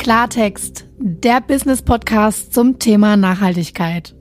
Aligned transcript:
Klartext, 0.00 0.86
der 0.96 1.42
Business 1.42 1.82
Podcast 1.82 2.54
zum 2.54 2.78
Thema 2.78 3.18
Nachhaltigkeit. 3.18 4.14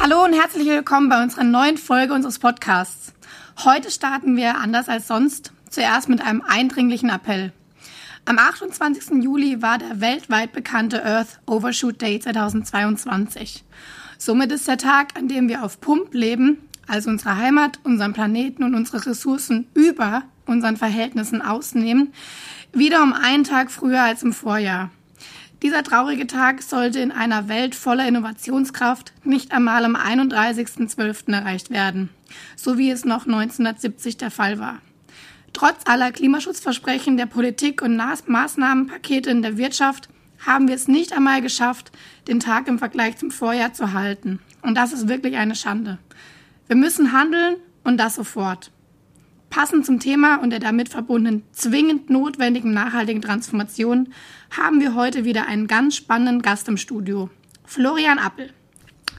Hallo 0.00 0.24
und 0.24 0.32
herzlich 0.32 0.66
willkommen 0.68 1.10
bei 1.10 1.22
unserer 1.22 1.44
neuen 1.44 1.76
Folge 1.76 2.14
unseres 2.14 2.38
Podcasts. 2.38 3.12
Heute 3.62 3.90
starten 3.90 4.38
wir 4.38 4.56
anders 4.56 4.88
als 4.88 5.06
sonst, 5.06 5.52
zuerst 5.68 6.08
mit 6.08 6.22
einem 6.22 6.40
eindringlichen 6.40 7.10
Appell. 7.10 7.52
Am 8.24 8.38
28. 8.38 9.22
Juli 9.22 9.60
war 9.60 9.76
der 9.76 10.00
weltweit 10.00 10.52
bekannte 10.52 11.04
Earth 11.04 11.40
Overshoot 11.44 12.00
Day 12.00 12.18
2022. 12.18 13.64
Somit 14.16 14.50
ist 14.50 14.66
der 14.66 14.78
Tag, 14.78 15.18
an 15.18 15.28
dem 15.28 15.46
wir 15.50 15.62
auf 15.62 15.78
Pump 15.78 16.14
leben, 16.14 16.56
also 16.86 17.10
unsere 17.10 17.36
Heimat, 17.36 17.80
unseren 17.84 18.14
Planeten 18.14 18.62
und 18.62 18.74
unsere 18.74 19.04
Ressourcen 19.04 19.66
über 19.74 20.22
unseren 20.46 20.76
Verhältnissen 20.76 21.42
ausnehmen, 21.42 22.12
wieder 22.72 23.02
um 23.02 23.12
einen 23.12 23.44
Tag 23.44 23.70
früher 23.70 24.02
als 24.02 24.22
im 24.22 24.32
Vorjahr. 24.32 24.90
Dieser 25.62 25.84
traurige 25.84 26.26
Tag 26.26 26.60
sollte 26.62 26.98
in 26.98 27.12
einer 27.12 27.48
Welt 27.48 27.76
voller 27.76 28.08
Innovationskraft 28.08 29.12
nicht 29.22 29.52
einmal 29.52 29.84
am 29.84 29.94
31.12. 29.94 31.32
erreicht 31.32 31.70
werden, 31.70 32.08
so 32.56 32.78
wie 32.78 32.90
es 32.90 33.04
noch 33.04 33.26
1970 33.26 34.16
der 34.16 34.32
Fall 34.32 34.58
war. 34.58 34.80
Trotz 35.52 35.86
aller 35.86 36.10
Klimaschutzversprechen 36.10 37.16
der 37.16 37.26
Politik 37.26 37.82
und 37.82 37.96
Maßnahmenpakete 37.96 39.30
in 39.30 39.42
der 39.42 39.56
Wirtschaft 39.56 40.08
haben 40.44 40.66
wir 40.66 40.74
es 40.74 40.88
nicht 40.88 41.12
einmal 41.12 41.40
geschafft, 41.40 41.92
den 42.26 42.40
Tag 42.40 42.66
im 42.66 42.78
Vergleich 42.78 43.16
zum 43.16 43.30
Vorjahr 43.30 43.72
zu 43.72 43.92
halten. 43.92 44.40
Und 44.62 44.76
das 44.76 44.92
ist 44.92 45.08
wirklich 45.08 45.36
eine 45.36 45.54
Schande. 45.54 45.98
Wir 46.66 46.76
müssen 46.76 47.12
handeln 47.12 47.56
und 47.84 47.98
das 47.98 48.16
sofort. 48.16 48.72
Passend 49.52 49.84
zum 49.84 50.00
Thema 50.00 50.36
und 50.36 50.48
der 50.48 50.60
damit 50.60 50.88
verbundenen 50.88 51.42
zwingend 51.52 52.08
notwendigen 52.08 52.72
nachhaltigen 52.72 53.20
Transformation 53.20 54.08
haben 54.50 54.80
wir 54.80 54.94
heute 54.94 55.26
wieder 55.26 55.46
einen 55.46 55.66
ganz 55.66 55.94
spannenden 55.94 56.40
Gast 56.40 56.68
im 56.68 56.78
Studio. 56.78 57.28
Florian 57.66 58.18
Appel. 58.18 58.48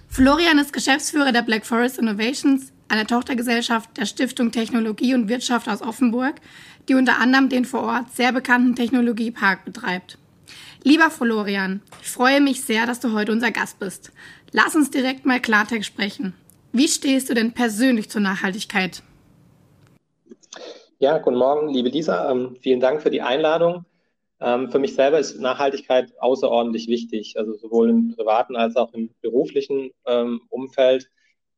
Florian 0.10 0.58
ist 0.58 0.74
Geschäftsführer 0.74 1.32
der 1.34 1.44
Black 1.44 1.68
Forest 1.68 2.00
Innovations, 2.00 2.74
einer 2.88 3.06
Tochtergesellschaft 3.06 3.96
der 3.96 4.08
Stiftung 4.08 4.52
Technologie 4.52 5.14
und 5.14 5.30
Wirtschaft 5.30 5.70
aus 5.70 5.84
Offenburg, 5.84 6.42
die 6.90 6.96
unter 6.96 7.20
anderem 7.20 7.48
den 7.48 7.64
vor 7.64 7.84
Ort 7.84 8.16
sehr 8.16 8.32
bekannten 8.32 8.76
Technologiepark 8.76 9.64
betreibt. 9.66 10.18
Lieber 10.82 11.12
Florian, 11.12 11.82
ich 12.02 12.10
freue 12.10 12.42
mich 12.42 12.62
sehr, 12.62 12.88
dass 12.88 13.00
du 13.00 13.12
heute 13.12 13.32
unser 13.32 13.52
Gast 13.52 13.78
bist. 13.78 14.12
Lass 14.52 14.76
uns 14.76 14.90
direkt 14.90 15.28
mal 15.28 15.40
Klartext 15.40 15.86
sprechen. 15.86 16.34
Wie 16.72 16.88
stehst 16.88 17.30
du 17.30 17.36
denn 17.36 17.52
persönlich 17.52 18.10
zur 18.10 18.22
Nachhaltigkeit? 18.22 19.04
Ja, 21.04 21.18
guten 21.18 21.36
Morgen, 21.36 21.68
liebe 21.68 21.90
Lisa. 21.90 22.32
Ähm, 22.32 22.56
vielen 22.62 22.80
Dank 22.80 23.02
für 23.02 23.10
die 23.10 23.22
Einladung. 23.22 23.84
Ähm, 24.40 24.72
für 24.72 24.80
mich 24.80 24.96
selber 24.96 25.20
ist 25.20 25.38
Nachhaltigkeit 25.38 26.14
außerordentlich 26.18 26.88
wichtig, 26.88 27.38
also 27.38 27.56
sowohl 27.56 27.90
im 27.90 28.16
privaten 28.16 28.56
als 28.56 28.78
auch 28.78 28.94
im 28.94 29.14
beruflichen 29.22 29.92
ähm, 30.06 30.44
Umfeld. 30.48 31.10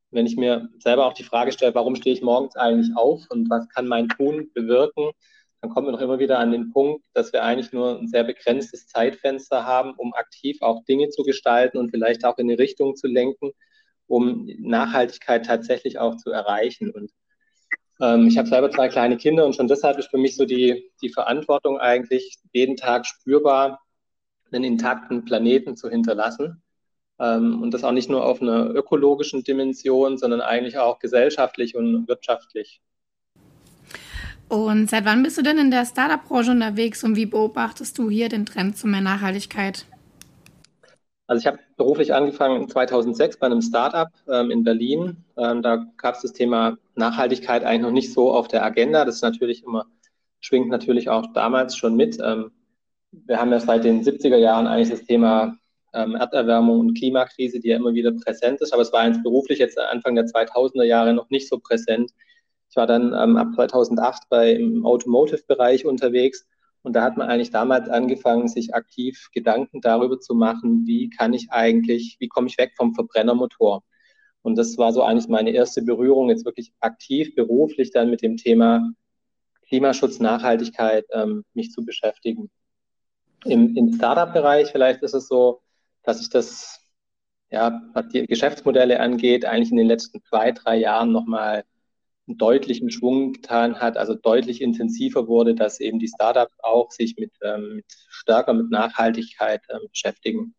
Wenn 0.09 0.25
ich 0.25 0.35
mir 0.35 0.69
selber 0.79 1.05
auch 1.05 1.13
die 1.13 1.21
Frage 1.21 1.52
stelle, 1.52 1.75
warum 1.75 1.95
stehe 1.95 2.15
ich 2.15 2.23
morgens 2.23 2.55
eigentlich 2.55 2.97
auf 2.97 3.27
und 3.29 3.47
was 3.47 3.69
kann 3.69 3.87
mein 3.87 4.09
Tun 4.09 4.49
bewirken, 4.55 5.11
dann 5.61 5.69
kommen 5.69 5.85
wir 5.85 5.91
noch 5.91 6.02
immer 6.02 6.17
wieder 6.17 6.39
an 6.39 6.52
den 6.52 6.71
Punkt, 6.71 7.05
dass 7.13 7.31
wir 7.31 7.43
eigentlich 7.43 7.71
nur 7.71 7.99
ein 7.99 8.07
sehr 8.07 8.23
begrenztes 8.23 8.87
Zeitfenster 8.87 9.63
haben, 9.63 9.93
um 9.95 10.15
aktiv 10.15 10.57
auch 10.61 10.83
Dinge 10.85 11.09
zu 11.09 11.21
gestalten 11.21 11.77
und 11.77 11.91
vielleicht 11.91 12.25
auch 12.25 12.39
in 12.39 12.49
eine 12.49 12.57
Richtung 12.57 12.95
zu 12.95 13.05
lenken, 13.05 13.52
um 14.07 14.49
Nachhaltigkeit 14.57 15.45
tatsächlich 15.45 15.99
auch 15.99 16.17
zu 16.17 16.31
erreichen. 16.31 16.89
Und 16.89 17.11
ähm, 18.01 18.27
ich 18.27 18.38
habe 18.38 18.47
selber 18.47 18.69
zwei 18.69 18.88
kleine 18.88 19.17
Kinder 19.17 19.45
und 19.45 19.55
schon 19.55 19.67
deshalb 19.67 19.97
ist 19.97 20.09
für 20.09 20.17
mich 20.17 20.35
so 20.35 20.45
die, 20.45 20.91
die 21.01 21.09
Verantwortung 21.09 21.79
eigentlich, 21.79 22.37
jeden 22.52 22.75
Tag 22.75 23.05
spürbar 23.05 23.81
einen 24.52 24.64
intakten 24.64 25.25
Planeten 25.25 25.75
zu 25.75 25.89
hinterlassen. 25.89 26.61
Ähm, 27.20 27.61
und 27.61 27.73
das 27.73 27.83
auch 27.83 27.92
nicht 27.92 28.09
nur 28.09 28.25
auf 28.25 28.42
einer 28.42 28.70
ökologischen 28.71 29.43
Dimension, 29.43 30.17
sondern 30.17 30.42
eigentlich 30.42 30.77
auch 30.77 30.99
gesellschaftlich 30.99 31.75
und 31.75 32.08
wirtschaftlich. 32.08 32.81
Und 34.47 34.89
seit 34.89 35.05
wann 35.05 35.23
bist 35.23 35.37
du 35.37 35.41
denn 35.41 35.58
in 35.58 35.71
der 35.71 35.86
Startup-Branche 35.86 36.52
unterwegs 36.52 37.03
und 37.03 37.15
wie 37.15 37.25
beobachtest 37.25 37.97
du 37.97 38.09
hier 38.09 38.30
den 38.30 38.45
Trend 38.45 38.77
zu 38.77 38.87
mehr 38.87 39.02
Nachhaltigkeit? 39.02 39.86
Also 41.27 41.39
ich 41.39 41.47
habe 41.47 41.59
beruflich 41.75 42.13
angefangen 42.13 42.69
2006 42.69 43.37
bei 43.37 43.47
einem 43.47 43.61
Startup 43.61 44.09
ähm, 44.31 44.52
in 44.52 44.63
Berlin. 44.63 45.23
Ähm, 45.37 45.61
da 45.61 45.87
gab 45.97 46.15
es 46.15 46.21
das 46.21 46.33
Thema 46.33 46.77
Nachhaltigkeit 46.95 47.63
eigentlich 47.63 47.81
noch 47.81 47.91
nicht 47.91 48.13
so 48.13 48.31
auf 48.31 48.47
der 48.47 48.63
Agenda. 48.63 49.05
Das 49.05 49.15
ist 49.15 49.21
natürlich 49.23 49.64
immer, 49.64 49.85
schwingt 50.39 50.69
natürlich 50.69 51.09
auch 51.09 51.25
damals 51.33 51.75
schon 51.75 51.95
mit. 51.95 52.19
Ähm, 52.21 52.52
wir 53.11 53.39
haben 53.39 53.52
ja 53.52 53.59
seit 53.59 53.83
den 53.83 54.03
70er 54.03 54.37
Jahren 54.37 54.67
eigentlich 54.67 54.89
das 54.89 55.08
Thema 55.08 55.58
ähm, 55.93 56.15
Erderwärmung 56.15 56.80
und 56.80 56.97
Klimakrise, 56.97 57.59
die 57.59 57.69
ja 57.69 57.77
immer 57.77 57.93
wieder 57.95 58.11
präsent 58.11 58.61
ist. 58.61 58.71
Aber 58.71 58.83
es 58.83 58.93
war 58.93 59.08
jetzt 59.08 59.23
beruflich 59.23 59.58
jetzt 59.58 59.80
Anfang 59.80 60.15
der 60.15 60.25
2000er 60.25 60.83
Jahre 60.83 61.14
noch 61.14 61.30
nicht 61.31 61.47
so 61.47 61.58
präsent. 61.58 62.11
Ich 62.69 62.75
war 62.75 62.85
dann 62.85 63.14
ähm, 63.14 63.37
ab 63.37 63.47
2008 63.55 64.23
bei, 64.30 64.52
im 64.52 64.85
Automotive-Bereich 64.85 65.85
unterwegs 65.85 66.45
und 66.85 66.93
da 66.93 67.01
hat 67.01 67.17
man 67.17 67.27
eigentlich 67.29 67.49
damals 67.49 67.89
angefangen, 67.89 68.47
sich 68.47 68.75
aktiv 68.75 69.29
Gedanken 69.33 69.81
darüber 69.81 70.19
zu 70.19 70.35
machen, 70.35 70.85
wie 70.85 71.09
kann 71.09 71.33
ich 71.33 71.47
eigentlich, 71.49 72.17
wie 72.19 72.27
komme 72.27 72.47
ich 72.47 72.59
weg 72.59 72.73
vom 72.77 72.93
Verbrennermotor? 72.93 73.83
Und 74.43 74.55
das 74.55 74.77
war 74.77 74.93
so 74.93 75.01
eigentlich 75.01 75.27
meine 75.27 75.49
erste 75.49 75.81
Berührung, 75.81 76.29
jetzt 76.29 76.45
wirklich 76.45 76.71
aktiv 76.81 77.33
beruflich 77.33 77.89
dann 77.89 78.11
mit 78.11 78.21
dem 78.21 78.37
Thema 78.37 78.87
Klimaschutz, 79.67 80.19
Nachhaltigkeit 80.19 81.05
ähm, 81.11 81.43
mich 81.55 81.71
zu 81.71 81.83
beschäftigen. 81.83 82.51
Im, 83.45 83.75
im 83.75 83.93
Startup-Bereich 83.93 84.71
vielleicht 84.71 85.02
ist 85.02 85.15
es 85.15 85.27
so, 85.27 85.61
dass 86.03 86.21
ich 86.21 86.29
das, 86.29 86.79
ja, 87.49 87.81
was 87.93 88.09
die 88.09 88.27
Geschäftsmodelle 88.27 88.99
angeht, 88.99 89.43
eigentlich 89.43 89.71
in 89.71 89.77
den 89.77 89.87
letzten 89.87 90.23
zwei, 90.23 90.52
drei 90.52 90.77
Jahren 90.77 91.11
nochmal 91.11 91.63
einen 92.27 92.37
deutlichen 92.37 92.89
Schwung 92.89 93.33
getan 93.33 93.80
hat, 93.80 93.97
also 93.97 94.15
deutlich 94.15 94.61
intensiver 94.61 95.27
wurde, 95.27 95.55
dass 95.55 95.80
eben 95.80 95.99
die 95.99 96.08
Startups 96.08 96.55
auch 96.63 96.91
sich 96.91 97.15
mit, 97.17 97.31
ähm, 97.43 97.75
mit 97.75 97.86
stärker 98.09 98.53
mit 98.53 98.71
Nachhaltigkeit 98.71 99.61
ähm, 99.69 99.87
beschäftigen. 99.89 100.55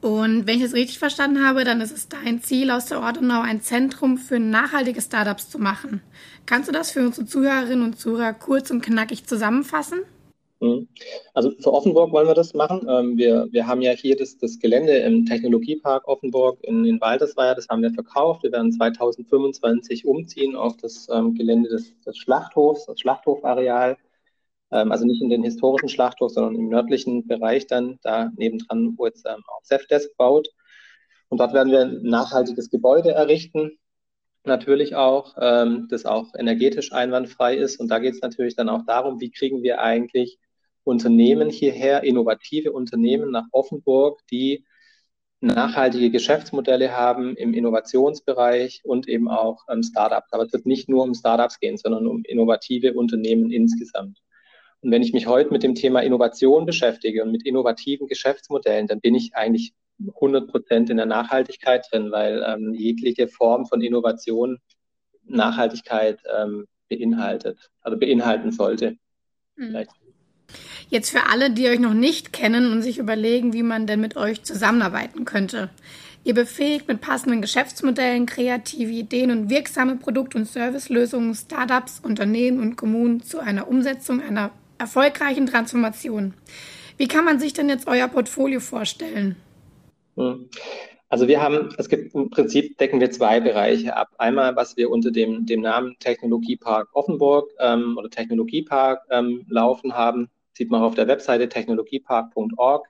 Und 0.00 0.46
wenn 0.46 0.58
ich 0.58 0.62
es 0.62 0.74
richtig 0.74 0.98
verstanden 0.98 1.44
habe, 1.44 1.64
dann 1.64 1.80
ist 1.80 1.90
es 1.90 2.08
dein 2.08 2.40
Ziel, 2.40 2.70
aus 2.70 2.86
der 2.86 3.00
Ordenau 3.00 3.40
ein 3.40 3.60
Zentrum 3.60 4.16
für 4.16 4.38
nachhaltige 4.38 5.00
Startups 5.00 5.50
zu 5.50 5.58
machen. 5.58 6.02
Kannst 6.46 6.68
du 6.68 6.72
das 6.72 6.92
für 6.92 7.04
unsere 7.04 7.26
Zuhörerinnen 7.26 7.84
und 7.84 7.98
Zuhörer 7.98 8.32
kurz 8.32 8.70
und 8.70 8.80
knackig 8.80 9.26
zusammenfassen? 9.26 9.98
Mhm. 10.60 10.88
Also 11.34 11.52
für 11.60 11.72
Offenburg 11.72 12.12
wollen 12.12 12.26
wir 12.26 12.34
das 12.34 12.52
machen. 12.52 12.86
Ähm, 12.88 13.16
wir, 13.16 13.46
wir 13.52 13.66
haben 13.66 13.80
ja 13.80 13.92
hier 13.92 14.16
das, 14.16 14.38
das 14.38 14.58
Gelände 14.58 14.92
im 14.98 15.24
Technologiepark 15.24 16.08
Offenburg 16.08 16.58
in, 16.64 16.84
in 16.84 17.00
Waldersweier, 17.00 17.54
das 17.54 17.68
haben 17.68 17.82
wir 17.82 17.92
verkauft. 17.92 18.42
Wir 18.42 18.50
werden 18.50 18.72
2025 18.72 20.04
umziehen 20.04 20.56
auf 20.56 20.76
das 20.76 21.08
ähm, 21.12 21.34
Gelände 21.34 21.68
des, 21.68 21.98
des 22.00 22.18
Schlachthofs, 22.18 22.86
das 22.86 22.98
Schlachthofareal. 22.98 23.96
Ähm, 24.72 24.90
also 24.90 25.04
nicht 25.06 25.22
in 25.22 25.30
den 25.30 25.44
historischen 25.44 25.88
Schlachthof, 25.88 26.32
sondern 26.32 26.56
im 26.56 26.68
nördlichen 26.68 27.26
Bereich 27.28 27.68
dann, 27.68 27.98
da 28.02 28.30
nebendran, 28.36 28.94
wo 28.96 29.06
jetzt 29.06 29.28
auch 29.28 29.38
Safdesk 29.62 30.16
baut. 30.16 30.48
Und 31.28 31.38
dort 31.40 31.52
werden 31.52 31.70
wir 31.70 31.82
ein 31.82 32.02
nachhaltiges 32.02 32.68
Gebäude 32.70 33.12
errichten, 33.12 33.78
natürlich 34.44 34.94
auch, 34.96 35.34
das 35.34 36.06
auch 36.06 36.28
energetisch 36.34 36.90
einwandfrei 36.92 37.54
ist. 37.54 37.78
Und 37.78 37.88
da 37.88 37.98
geht 37.98 38.14
es 38.14 38.22
natürlich 38.22 38.56
dann 38.56 38.70
auch 38.70 38.86
darum, 38.86 39.20
wie 39.20 39.30
kriegen 39.30 39.62
wir 39.62 39.82
eigentlich 39.82 40.38
Unternehmen 40.88 41.50
hierher, 41.50 42.02
innovative 42.02 42.72
Unternehmen 42.72 43.30
nach 43.30 43.46
Offenburg, 43.52 44.20
die 44.30 44.64
nachhaltige 45.40 46.10
Geschäftsmodelle 46.10 46.96
haben 46.96 47.36
im 47.36 47.54
Innovationsbereich 47.54 48.80
und 48.84 49.08
eben 49.08 49.28
auch 49.28 49.64
ähm, 49.68 49.82
Startups. 49.82 50.32
Aber 50.32 50.44
es 50.44 50.52
wird 50.52 50.66
nicht 50.66 50.88
nur 50.88 51.04
um 51.04 51.14
Startups 51.14 51.60
gehen, 51.60 51.76
sondern 51.76 52.06
um 52.06 52.24
innovative 52.24 52.94
Unternehmen 52.94 53.50
insgesamt. 53.50 54.18
Und 54.80 54.90
wenn 54.90 55.02
ich 55.02 55.12
mich 55.12 55.26
heute 55.26 55.52
mit 55.52 55.62
dem 55.62 55.74
Thema 55.74 56.00
Innovation 56.00 56.66
beschäftige 56.66 57.22
und 57.22 57.32
mit 57.32 57.44
innovativen 57.46 58.08
Geschäftsmodellen, 58.08 58.86
dann 58.86 59.00
bin 59.00 59.14
ich 59.14 59.34
eigentlich 59.34 59.74
100 60.14 60.48
Prozent 60.48 60.90
in 60.90 60.96
der 60.96 61.06
Nachhaltigkeit 61.06 61.86
drin, 61.90 62.10
weil 62.10 62.44
ähm, 62.46 62.74
jegliche 62.74 63.28
Form 63.28 63.66
von 63.66 63.80
Innovation 63.80 64.58
Nachhaltigkeit 65.24 66.20
ähm, 66.36 66.66
beinhaltet, 66.88 67.70
also 67.82 67.98
beinhalten 67.98 68.52
sollte. 68.52 68.96
Mhm. 69.56 69.66
Vielleicht 69.66 69.90
Jetzt 70.90 71.10
für 71.10 71.26
alle, 71.30 71.50
die 71.50 71.68
euch 71.68 71.80
noch 71.80 71.92
nicht 71.92 72.32
kennen 72.32 72.72
und 72.72 72.82
sich 72.82 72.98
überlegen, 72.98 73.52
wie 73.52 73.62
man 73.62 73.86
denn 73.86 74.00
mit 74.00 74.16
euch 74.16 74.42
zusammenarbeiten 74.42 75.26
könnte. 75.26 75.68
Ihr 76.24 76.34
befähigt 76.34 76.88
mit 76.88 77.00
passenden 77.00 77.42
Geschäftsmodellen, 77.42 78.26
kreative 78.26 78.90
Ideen 78.90 79.30
und 79.30 79.50
wirksame 79.50 79.96
Produkt- 79.96 80.34
und 80.34 80.46
Servicelösungen 80.46 81.34
Startups, 81.34 82.00
Unternehmen 82.00 82.60
und 82.60 82.76
Kommunen 82.76 83.22
zu 83.22 83.38
einer 83.38 83.68
Umsetzung 83.68 84.22
einer 84.22 84.50
erfolgreichen 84.78 85.46
Transformation. 85.46 86.34
Wie 86.96 87.08
kann 87.08 87.24
man 87.24 87.38
sich 87.38 87.52
denn 87.52 87.68
jetzt 87.68 87.86
euer 87.86 88.08
Portfolio 88.08 88.60
vorstellen? 88.60 89.36
Hm. 90.16 90.48
Also 91.10 91.26
wir 91.26 91.40
haben, 91.40 91.70
es 91.78 91.88
gibt 91.88 92.14
im 92.14 92.28
Prinzip 92.28 92.76
decken 92.76 93.00
wir 93.00 93.10
zwei 93.10 93.40
Bereiche 93.40 93.96
ab. 93.96 94.08
Einmal, 94.18 94.56
was 94.56 94.76
wir 94.76 94.90
unter 94.90 95.10
dem, 95.10 95.46
dem 95.46 95.62
Namen 95.62 95.96
Technologiepark 96.00 96.88
Offenburg 96.92 97.50
ähm, 97.60 97.96
oder 97.98 98.10
Technologiepark 98.10 99.06
ähm, 99.10 99.46
laufen 99.48 99.94
haben, 99.94 100.28
sieht 100.58 100.70
man 100.70 100.82
auf 100.82 100.94
der 100.94 101.06
Webseite 101.06 101.48
technologiepark.org. 101.48 102.88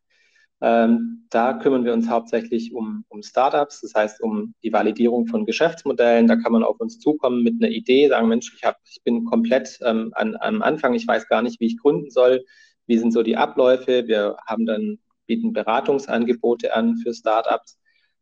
Ähm, 0.61 1.27
da 1.31 1.53
kümmern 1.53 1.85
wir 1.85 1.93
uns 1.93 2.09
hauptsächlich 2.09 2.73
um, 2.75 3.05
um 3.09 3.23
Startups, 3.23 3.83
das 3.83 3.95
heißt 3.95 4.21
um 4.23 4.55
die 4.65 4.73
Validierung 4.73 5.27
von 5.27 5.47
Geschäftsmodellen. 5.47 6.27
Da 6.27 6.37
kann 6.37 6.51
man 6.53 6.65
auf 6.65 6.81
uns 6.81 6.99
zukommen 6.99 7.45
mit 7.45 7.63
einer 7.63 7.71
Idee, 7.71 8.09
sagen, 8.09 8.29
Mensch, 8.29 8.53
ich, 8.57 8.65
hab, 8.65 8.79
ich 8.91 9.03
bin 9.05 9.25
komplett 9.27 9.79
ähm, 9.83 10.11
an, 10.15 10.35
am 10.41 10.63
Anfang, 10.63 10.95
ich 10.95 11.07
weiß 11.07 11.29
gar 11.29 11.43
nicht, 11.43 11.61
wie 11.61 11.67
ich 11.67 11.79
gründen 11.79 12.11
soll, 12.11 12.45
wie 12.87 12.99
sind 12.99 13.13
so 13.13 13.23
die 13.23 13.37
Abläufe. 13.37 14.09
Wir 14.09 14.37
haben 14.47 14.67
dann, 14.67 14.99
bieten 15.27 15.53
Beratungsangebote 15.53 16.75
an 16.75 16.97
für 16.97 17.13
Startups, 17.13 17.79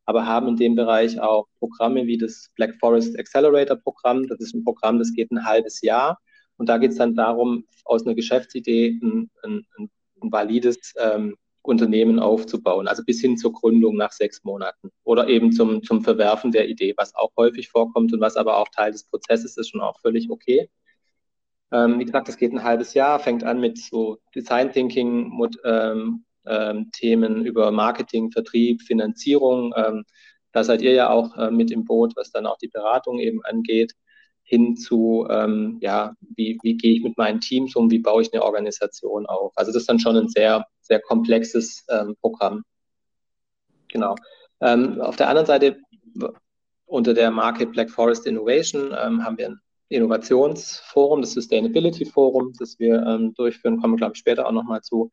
aber 0.06 0.26
haben 0.26 0.48
in 0.48 0.56
dem 0.56 0.74
Bereich 0.74 1.20
auch 1.20 1.46
Programme 1.60 2.06
wie 2.06 2.18
das 2.18 2.50
Black 2.56 2.74
Forest 2.80 3.16
Accelerator 3.16 3.76
Programm. 3.76 4.26
Das 4.26 4.40
ist 4.40 4.54
ein 4.54 4.64
Programm, 4.64 4.98
das 4.98 5.12
geht 5.12 5.30
ein 5.30 5.46
halbes 5.46 5.80
Jahr. 5.82 6.18
Und 6.56 6.68
da 6.68 6.78
geht 6.78 6.92
es 6.92 6.98
dann 6.98 7.14
darum, 7.14 7.64
aus 7.84 8.04
einer 8.04 8.14
Geschäftsidee 8.14 8.98
ein, 9.02 9.30
ein, 9.42 9.66
ein 9.78 10.32
valides 10.32 10.94
ähm, 10.98 11.36
Unternehmen 11.62 12.18
aufzubauen, 12.18 12.88
also 12.88 13.04
bis 13.04 13.20
hin 13.20 13.36
zur 13.36 13.52
Gründung 13.52 13.96
nach 13.96 14.12
sechs 14.12 14.44
Monaten 14.44 14.90
oder 15.04 15.28
eben 15.28 15.52
zum, 15.52 15.82
zum 15.82 16.02
Verwerfen 16.02 16.52
der 16.52 16.68
Idee, 16.68 16.94
was 16.96 17.14
auch 17.14 17.30
häufig 17.36 17.68
vorkommt 17.68 18.12
und 18.12 18.20
was 18.20 18.36
aber 18.36 18.56
auch 18.58 18.68
Teil 18.68 18.92
des 18.92 19.04
Prozesses 19.04 19.56
ist, 19.56 19.70
schon 19.70 19.80
auch 19.80 19.98
völlig 20.00 20.30
okay. 20.30 20.70
Ähm, 21.72 21.98
wie 21.98 22.04
gesagt, 22.04 22.28
das 22.28 22.36
geht 22.36 22.52
ein 22.52 22.62
halbes 22.62 22.94
Jahr, 22.94 23.18
fängt 23.18 23.42
an 23.42 23.60
mit 23.60 23.78
so 23.78 24.18
Design 24.34 24.72
Thinking, 24.72 25.32
ähm, 25.64 26.24
ähm, 26.46 26.90
Themen 26.92 27.44
über 27.44 27.72
Marketing, 27.72 28.30
Vertrieb, 28.30 28.82
Finanzierung. 28.82 29.74
Ähm, 29.76 30.04
da 30.52 30.62
seid 30.62 30.80
ihr 30.80 30.92
ja 30.92 31.10
auch 31.10 31.36
äh, 31.36 31.50
mit 31.50 31.72
im 31.72 31.84
Boot, 31.84 32.14
was 32.14 32.30
dann 32.30 32.46
auch 32.46 32.56
die 32.58 32.68
Beratung 32.68 33.18
eben 33.18 33.44
angeht 33.44 33.92
hin 34.46 34.76
zu, 34.76 35.26
ähm, 35.28 35.78
ja, 35.80 36.14
wie, 36.20 36.56
wie 36.62 36.76
gehe 36.76 36.94
ich 36.94 37.02
mit 37.02 37.18
meinen 37.18 37.40
Teams 37.40 37.74
um, 37.74 37.90
wie 37.90 37.98
baue 37.98 38.22
ich 38.22 38.32
eine 38.32 38.44
Organisation 38.44 39.26
auf. 39.26 39.52
Also 39.56 39.72
das 39.72 39.82
ist 39.82 39.88
dann 39.88 39.98
schon 39.98 40.16
ein 40.16 40.28
sehr, 40.28 40.64
sehr 40.82 41.00
komplexes 41.00 41.84
ähm, 41.90 42.14
Programm. 42.20 42.62
Genau. 43.88 44.14
Ähm, 44.60 45.00
auf 45.00 45.16
der 45.16 45.28
anderen 45.28 45.46
Seite, 45.46 45.80
unter 46.86 47.12
der 47.12 47.32
Marke 47.32 47.66
Black 47.66 47.90
Forest 47.90 48.24
Innovation, 48.26 48.94
ähm, 48.96 49.24
haben 49.24 49.36
wir 49.36 49.48
ein 49.48 49.60
Innovationsforum, 49.88 51.22
das 51.22 51.32
Sustainability 51.32 52.04
Forum, 52.04 52.52
das 52.56 52.78
wir 52.78 53.02
ähm, 53.02 53.34
durchführen, 53.34 53.80
kommen 53.80 53.94
wir, 53.94 53.98
glaube 53.98 54.12
ich, 54.14 54.20
später 54.20 54.46
auch 54.46 54.52
nochmal 54.52 54.82
zu. 54.82 55.10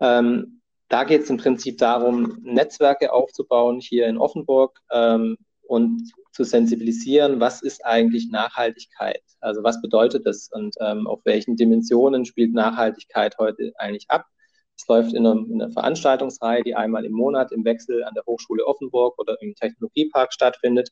Ähm, 0.00 0.62
da 0.88 1.04
geht 1.04 1.22
es 1.24 1.30
im 1.30 1.36
Prinzip 1.36 1.76
darum, 1.76 2.38
Netzwerke 2.42 3.12
aufzubauen 3.12 3.80
hier 3.80 4.08
in 4.08 4.18
Offenburg 4.18 4.80
und 5.62 6.12
zu 6.32 6.44
sensibilisieren, 6.44 7.40
was 7.40 7.62
ist 7.62 7.84
eigentlich 7.84 8.30
Nachhaltigkeit? 8.30 9.22
Also 9.40 9.62
was 9.62 9.80
bedeutet 9.80 10.26
das 10.26 10.48
und 10.52 10.74
ähm, 10.80 11.06
auf 11.06 11.20
welchen 11.24 11.56
Dimensionen 11.56 12.24
spielt 12.24 12.52
Nachhaltigkeit 12.52 13.36
heute 13.38 13.72
eigentlich 13.76 14.06
ab? 14.08 14.26
Es 14.76 14.86
läuft 14.86 15.12
in 15.12 15.26
einer, 15.26 15.40
in 15.48 15.60
einer, 15.60 15.70
Veranstaltungsreihe, 15.70 16.62
die 16.62 16.74
einmal 16.74 17.04
im 17.04 17.12
Monat 17.12 17.52
im 17.52 17.64
Wechsel 17.64 18.04
an 18.04 18.14
der 18.14 18.24
Hochschule 18.26 18.64
Offenburg 18.64 19.18
oder 19.18 19.36
im 19.42 19.54
Technologiepark 19.54 20.32
stattfindet. 20.32 20.90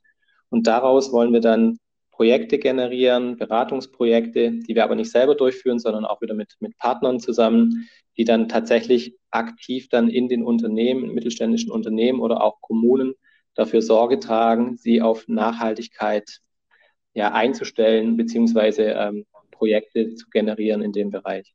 Und 0.50 0.66
daraus 0.66 1.12
wollen 1.12 1.32
wir 1.32 1.40
dann 1.40 1.78
Projekte 2.10 2.58
generieren, 2.58 3.36
Beratungsprojekte, 3.36 4.50
die 4.50 4.74
wir 4.74 4.84
aber 4.84 4.96
nicht 4.96 5.10
selber 5.10 5.36
durchführen, 5.36 5.78
sondern 5.78 6.04
auch 6.04 6.20
wieder 6.20 6.34
mit, 6.34 6.54
mit 6.58 6.76
Partnern 6.78 7.20
zusammen, 7.20 7.88
die 8.16 8.24
dann 8.24 8.48
tatsächlich 8.48 9.16
aktiv 9.30 9.88
dann 9.88 10.08
in 10.08 10.28
den 10.28 10.44
Unternehmen, 10.44 11.14
mittelständischen 11.14 11.70
Unternehmen 11.70 12.20
oder 12.20 12.42
auch 12.42 12.60
Kommunen 12.60 13.14
dafür 13.58 13.82
Sorge 13.82 14.20
tragen, 14.20 14.76
sie 14.76 15.02
auf 15.02 15.26
Nachhaltigkeit 15.26 16.38
ja, 17.12 17.32
einzustellen, 17.32 18.16
beziehungsweise 18.16 18.84
ähm, 18.84 19.26
Projekte 19.50 20.14
zu 20.14 20.30
generieren 20.30 20.80
in 20.80 20.92
dem 20.92 21.10
Bereich. 21.10 21.52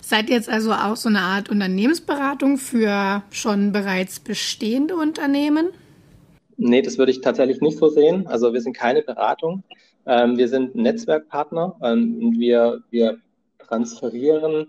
Seid 0.00 0.30
ihr 0.30 0.36
jetzt 0.36 0.48
also 0.48 0.72
auch 0.72 0.96
so 0.96 1.08
eine 1.08 1.20
Art 1.20 1.48
Unternehmensberatung 1.50 2.58
für 2.58 3.24
schon 3.30 3.72
bereits 3.72 4.20
bestehende 4.20 4.94
Unternehmen? 4.94 5.70
Nee, 6.56 6.82
das 6.82 6.96
würde 6.96 7.10
ich 7.10 7.20
tatsächlich 7.20 7.60
nicht 7.60 7.78
so 7.78 7.88
sehen. 7.88 8.28
Also 8.28 8.52
wir 8.52 8.60
sind 8.60 8.76
keine 8.76 9.02
Beratung. 9.02 9.64
Ähm, 10.06 10.38
wir 10.38 10.46
sind 10.46 10.76
Netzwerkpartner 10.76 11.76
ähm, 11.82 12.18
und 12.22 12.38
wir, 12.38 12.82
wir 12.90 13.18
transferieren 13.58 14.68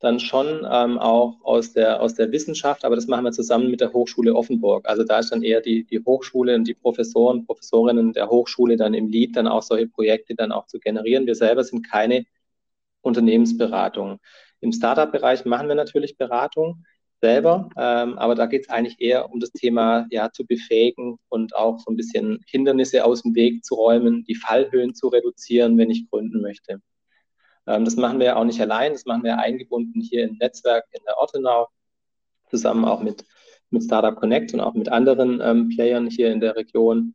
dann 0.00 0.18
schon 0.18 0.66
ähm, 0.70 0.98
auch 0.98 1.36
aus 1.42 1.74
der, 1.74 2.00
aus 2.00 2.14
der 2.14 2.32
Wissenschaft, 2.32 2.84
aber 2.84 2.96
das 2.96 3.06
machen 3.06 3.24
wir 3.24 3.32
zusammen 3.32 3.70
mit 3.70 3.80
der 3.82 3.92
Hochschule 3.92 4.34
Offenburg. 4.34 4.88
Also 4.88 5.04
da 5.04 5.18
ist 5.18 5.30
dann 5.30 5.42
eher 5.42 5.60
die, 5.60 5.84
die 5.84 6.02
Hochschule 6.04 6.54
und 6.54 6.66
die 6.66 6.74
Professoren, 6.74 7.44
Professorinnen 7.44 8.14
der 8.14 8.30
Hochschule 8.30 8.76
dann 8.76 8.94
im 8.94 9.08
Lied, 9.08 9.36
dann 9.36 9.46
auch 9.46 9.62
solche 9.62 9.88
Projekte 9.88 10.34
dann 10.34 10.52
auch 10.52 10.66
zu 10.66 10.80
generieren. 10.80 11.26
Wir 11.26 11.34
selber 11.34 11.62
sind 11.64 11.88
keine 11.88 12.24
Unternehmensberatung. 13.02 14.18
Im 14.60 14.72
Startup-Bereich 14.72 15.44
machen 15.44 15.68
wir 15.68 15.74
natürlich 15.74 16.16
Beratung 16.16 16.84
selber, 17.20 17.68
ähm, 17.76 18.18
aber 18.18 18.34
da 18.34 18.46
geht 18.46 18.62
es 18.62 18.70
eigentlich 18.70 19.00
eher 19.00 19.30
um 19.30 19.38
das 19.40 19.50
Thema 19.50 20.06
ja 20.10 20.32
zu 20.32 20.46
befähigen 20.46 21.18
und 21.28 21.54
auch 21.54 21.78
so 21.78 21.90
ein 21.90 21.96
bisschen 21.96 22.42
Hindernisse 22.46 23.04
aus 23.04 23.22
dem 23.22 23.34
Weg 23.34 23.64
zu 23.64 23.74
räumen, 23.74 24.24
die 24.24 24.34
Fallhöhen 24.34 24.94
zu 24.94 25.08
reduzieren, 25.08 25.76
wenn 25.76 25.90
ich 25.90 26.08
gründen 26.08 26.40
möchte. 26.40 26.80
Ähm, 27.66 27.84
das 27.84 27.96
machen 27.96 28.18
wir 28.18 28.26
ja 28.26 28.36
auch 28.36 28.44
nicht 28.44 28.60
allein, 28.60 28.92
das 28.92 29.04
machen 29.06 29.24
wir 29.24 29.38
eingebunden 29.38 30.00
hier 30.00 30.24
im 30.24 30.36
Netzwerk 30.38 30.84
in 30.92 31.00
der 31.06 31.18
Ortenau, 31.18 31.68
zusammen 32.50 32.84
auch 32.84 33.02
mit, 33.02 33.24
mit 33.70 33.84
Startup 33.84 34.16
Connect 34.16 34.54
und 34.54 34.60
auch 34.60 34.74
mit 34.74 34.88
anderen 34.88 35.40
ähm, 35.42 35.68
Playern 35.68 36.08
hier 36.08 36.32
in 36.32 36.40
der 36.40 36.56
Region. 36.56 37.14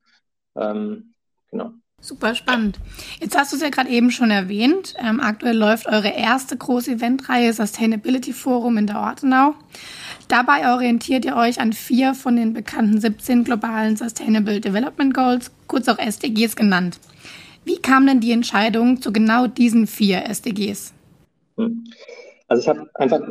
Ähm, 0.56 1.14
genau. 1.52 1.72
Super 2.02 2.36
spannend. 2.36 2.80
Jetzt 3.20 3.36
hast 3.38 3.52
du 3.52 3.56
es 3.56 3.64
ja 3.64 3.70
gerade 3.70 3.90
eben 3.90 4.12
schon 4.12 4.30
erwähnt. 4.30 4.94
Ähm, 5.00 5.20
aktuell 5.20 5.58
läuft 5.58 5.88
eure 5.88 6.10
erste 6.10 6.56
große 6.56 6.92
Eventreihe 6.92 7.52
Sustainability 7.52 8.32
Forum 8.32 8.78
in 8.78 8.86
der 8.86 9.00
Ortenau. 9.00 9.56
Dabei 10.28 10.72
orientiert 10.74 11.26
ihr 11.26 11.36
euch 11.36 11.60
an 11.60 11.74
vier 11.74 12.14
von 12.14 12.36
den 12.36 12.54
bekannten 12.54 13.00
17 13.00 13.44
globalen 13.44 13.96
Sustainable 13.96 14.62
Development 14.62 15.14
Goals, 15.14 15.52
kurz 15.68 15.88
auch 15.88 15.98
SDGs 15.98 16.56
genannt. 16.56 17.00
Wie 17.66 17.78
kam 17.78 18.08
denn 18.08 18.20
die 18.20 18.32
Entscheidung 18.32 19.02
zu 19.02 19.12
genau 19.12 19.48
diesen 19.48 19.88
vier 19.88 20.26
SDGs? 20.30 20.94
Hm. 21.58 21.84
Also 22.48 22.62
ich 22.62 22.70
habe 22.70 22.90
einfach 22.94 23.22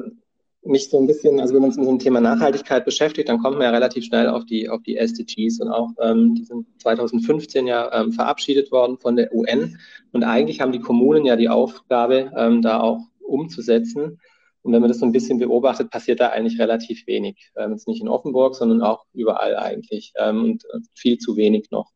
mich 0.67 0.89
so 0.89 0.99
ein 0.99 1.07
bisschen, 1.07 1.41
also 1.41 1.55
wenn 1.55 1.63
man 1.63 1.71
sich 1.71 1.81
mit 1.81 1.89
dem 1.89 1.99
Thema 1.99 2.21
Nachhaltigkeit 2.21 2.85
beschäftigt, 2.85 3.29
dann 3.29 3.39
kommt 3.39 3.59
man 3.59 3.65
ja 3.65 3.71
relativ 3.71 4.05
schnell 4.05 4.29
auf 4.29 4.45
die, 4.45 4.69
auf 4.69 4.83
die 4.83 4.97
SDGs 4.97 5.61
und 5.61 5.69
auch 5.69 5.91
ähm, 6.01 6.35
die 6.35 6.45
sind 6.45 6.67
2015 6.81 7.67
ja 7.67 7.93
ähm, 7.93 8.13
verabschiedet 8.13 8.73
worden 8.73 8.99
von 8.99 9.17
der 9.17 9.33
UN 9.35 9.79
und 10.13 10.25
eigentlich 10.25 10.61
haben 10.61 10.73
die 10.73 10.81
Kommunen 10.81 11.27
ja 11.27 11.37
die 11.37 11.49
Aufgabe, 11.49 12.33
ähm, 12.37 12.63
da 12.63 12.81
auch 12.81 13.01
umzusetzen. 13.21 14.21
Und 14.63 14.73
wenn 14.73 14.81
man 14.81 14.89
das 14.89 15.01
so 15.01 15.05
ein 15.05 15.13
bisschen 15.13 15.39
beobachtet, 15.39 15.91
passiert 15.91 16.21
da 16.21 16.31
eigentlich 16.31 16.59
relativ 16.59 17.07
wenig. 17.07 17.51
Ähm, 17.57 17.73
jetzt 17.73 17.87
nicht 17.87 18.01
in 18.01 18.09
Offenburg, 18.09 18.55
sondern 18.55 18.81
auch 18.81 19.05
überall 19.13 19.57
eigentlich 19.57 20.15
ähm, 20.17 20.45
und 20.45 20.65
äh, 20.65 20.79
viel 20.95 21.19
zu 21.19 21.37
wenig 21.37 21.71
noch. 21.71 21.91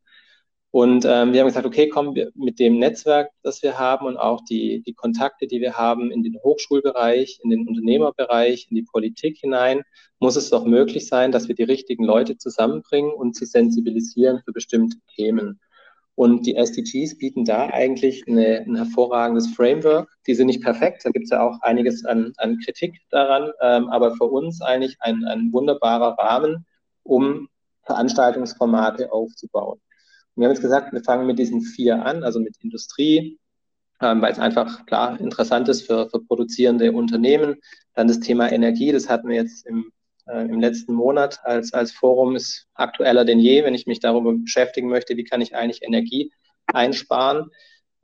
Und 0.71 1.07
ähm, 1.07 1.33
wir 1.33 1.41
haben 1.41 1.47
gesagt, 1.47 1.65
okay, 1.65 1.89
kommen 1.89 2.15
wir 2.15 2.31
mit 2.35 2.59
dem 2.59 2.79
Netzwerk, 2.79 3.31
das 3.43 3.63
wir 3.63 3.79
haben 3.79 4.07
und 4.07 4.19
auch 4.19 4.43
die, 4.45 4.83
die 4.83 4.93
Kontakte, 4.93 5.47
die 5.47 5.61
wir 5.63 5.79
haben 5.79 6.11
in 6.11 6.23
den 6.23 6.37
Hochschulbereich, 6.43 7.41
in 7.43 7.49
den 7.49 7.67
Unternehmerbereich, 7.67 8.67
in 8.69 8.77
die 8.77 8.83
Politik 8.83 9.39
hinein, 9.39 9.83
muss 10.21 10.37
es 10.37 10.51
doch 10.51 10.67
möglich 10.67 11.09
sein, 11.09 11.33
dass 11.33 11.49
wir 11.49 11.55
die 11.55 11.63
richtigen 11.63 12.05
Leute 12.05 12.37
zusammenbringen 12.37 13.13
und 13.13 13.35
sie 13.35 13.47
sensibilisieren 13.47 14.43
für 14.45 14.53
bestimmte 14.53 14.99
Themen. 15.17 15.59
Und 16.15 16.47
die 16.47 16.57
SDGs 16.57 17.17
bieten 17.17 17.47
da 17.47 17.69
eigentlich 17.69 18.25
eine, 18.27 18.59
ein 18.59 18.77
hervorragendes 18.77 19.55
Framework. 19.55 20.11
Die 20.27 20.35
sind 20.35 20.49
nicht 20.49 20.63
perfekt, 20.63 21.03
da 21.05 21.11
gibt 21.11 21.25
es 21.25 21.31
ja 21.31 21.49
auch 21.49 21.63
einiges 21.63 22.05
an, 22.05 22.33
an 22.37 22.59
Kritik 22.59 23.01
daran, 23.11 23.53
ähm, 23.63 23.89
aber 23.89 24.15
für 24.17 24.25
uns 24.25 24.61
eigentlich 24.61 24.97
ein, 25.01 25.25
ein 25.25 25.51
wunderbarer 25.51 26.19
Rahmen, 26.19 26.67
um 27.05 27.49
Veranstaltungsformate 27.85 29.11
aufzubauen 29.13 29.81
wir 30.39 30.47
haben 30.47 30.55
jetzt 30.55 30.63
gesagt, 30.63 30.93
wir 30.93 31.03
fangen 31.03 31.27
mit 31.27 31.39
diesen 31.39 31.63
vier 31.63 32.05
an, 32.05 32.23
also 32.23 32.39
mit 32.39 32.57
Industrie, 32.63 33.39
ähm, 34.01 34.23
weil 34.23 34.33
es 34.33 34.39
einfach 34.39 34.87
klar 34.87 35.21
interessant 35.21 35.69
ist 35.69 35.83
für, 35.83 36.09
für 36.09 36.21
produzierende 36.21 36.93
Unternehmen. 36.93 37.57
Dann 37.95 38.07
das 38.07 38.21
Thema 38.21 38.51
Energie, 38.53 38.93
das 38.93 39.09
hatten 39.09 39.29
wir 39.29 39.37
jetzt 39.37 39.67
im, 39.67 39.91
äh, 40.29 40.43
im 40.43 40.61
letzten 40.61 40.95
Monat 40.95 41.41
als, 41.43 41.73
als 41.73 41.91
Forum, 41.91 42.37
ist 42.37 42.67
aktueller 42.75 43.25
denn 43.25 43.41
je, 43.41 43.65
wenn 43.65 43.75
ich 43.75 43.87
mich 43.87 43.99
darüber 43.99 44.33
beschäftigen 44.33 44.89
möchte, 44.89 45.17
wie 45.17 45.25
kann 45.25 45.41
ich 45.41 45.57
eigentlich 45.57 45.83
Energie 45.83 46.31
einsparen. 46.67 47.51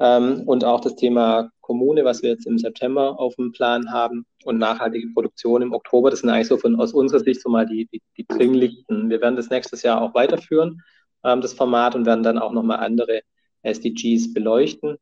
Ähm, 0.00 0.42
und 0.46 0.64
auch 0.64 0.80
das 0.80 0.96
Thema 0.96 1.50
Kommune, 1.60 2.04
was 2.04 2.22
wir 2.22 2.30
jetzt 2.30 2.48
im 2.48 2.58
September 2.58 3.20
auf 3.20 3.36
dem 3.36 3.52
Plan 3.52 3.92
haben 3.92 4.26
und 4.44 4.58
nachhaltige 4.58 5.06
Produktion 5.14 5.62
im 5.62 5.72
Oktober, 5.72 6.10
das 6.10 6.20
sind 6.20 6.30
eigentlich 6.30 6.48
so 6.48 6.56
von 6.56 6.80
aus 6.80 6.92
unserer 6.92 7.20
Sicht 7.20 7.40
so 7.40 7.48
mal 7.48 7.64
die, 7.64 7.86
die, 7.92 8.02
die 8.16 8.26
dringlichsten. 8.26 9.08
Wir 9.08 9.20
werden 9.20 9.36
das 9.36 9.50
nächstes 9.50 9.82
Jahr 9.82 10.02
auch 10.02 10.14
weiterführen 10.14 10.82
ähm, 11.24 11.40
das 11.40 11.54
Format 11.54 11.94
und 11.94 12.06
werden 12.06 12.22
dann 12.22 12.38
auch 12.38 12.52
nochmal 12.52 12.78
andere 12.78 13.22
SDGs 13.62 14.32
beleuchten. 14.32 14.96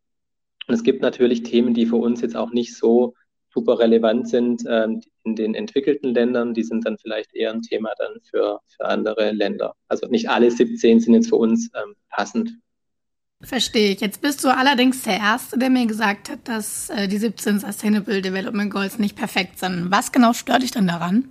Und 0.68 0.74
es 0.74 0.82
gibt 0.82 1.02
natürlich 1.02 1.42
Themen, 1.42 1.74
die 1.74 1.86
für 1.86 1.96
uns 1.96 2.20
jetzt 2.20 2.36
auch 2.36 2.52
nicht 2.52 2.76
so 2.76 3.14
super 3.52 3.78
relevant 3.78 4.28
sind 4.28 4.64
ähm, 4.68 5.02
in 5.24 5.36
den 5.36 5.54
entwickelten 5.54 6.14
Ländern, 6.14 6.54
die 6.54 6.62
sind 6.62 6.86
dann 6.86 6.96
vielleicht 6.98 7.34
eher 7.34 7.52
ein 7.52 7.62
Thema 7.62 7.90
dann 7.98 8.20
für, 8.22 8.60
für 8.66 8.86
andere 8.86 9.32
Länder. 9.32 9.74
Also 9.88 10.06
nicht 10.06 10.30
alle 10.30 10.50
17 10.50 11.00
sind 11.00 11.14
jetzt 11.14 11.28
für 11.28 11.36
uns 11.36 11.70
ähm, 11.74 11.94
passend. 12.08 12.54
Verstehe 13.42 13.92
ich. 13.92 14.00
Jetzt 14.00 14.22
bist 14.22 14.44
du 14.44 14.56
allerdings 14.56 15.02
der 15.02 15.18
Erste, 15.18 15.58
der 15.58 15.68
mir 15.68 15.86
gesagt 15.86 16.30
hat, 16.30 16.46
dass 16.46 16.90
äh, 16.90 17.08
die 17.08 17.18
17 17.18 17.58
Sustainable 17.58 18.22
Development 18.22 18.72
Goals 18.72 18.98
nicht 18.98 19.16
perfekt 19.16 19.58
sind. 19.58 19.90
Was 19.90 20.12
genau 20.12 20.32
stört 20.32 20.62
dich 20.62 20.70
denn 20.70 20.86
daran? 20.86 21.28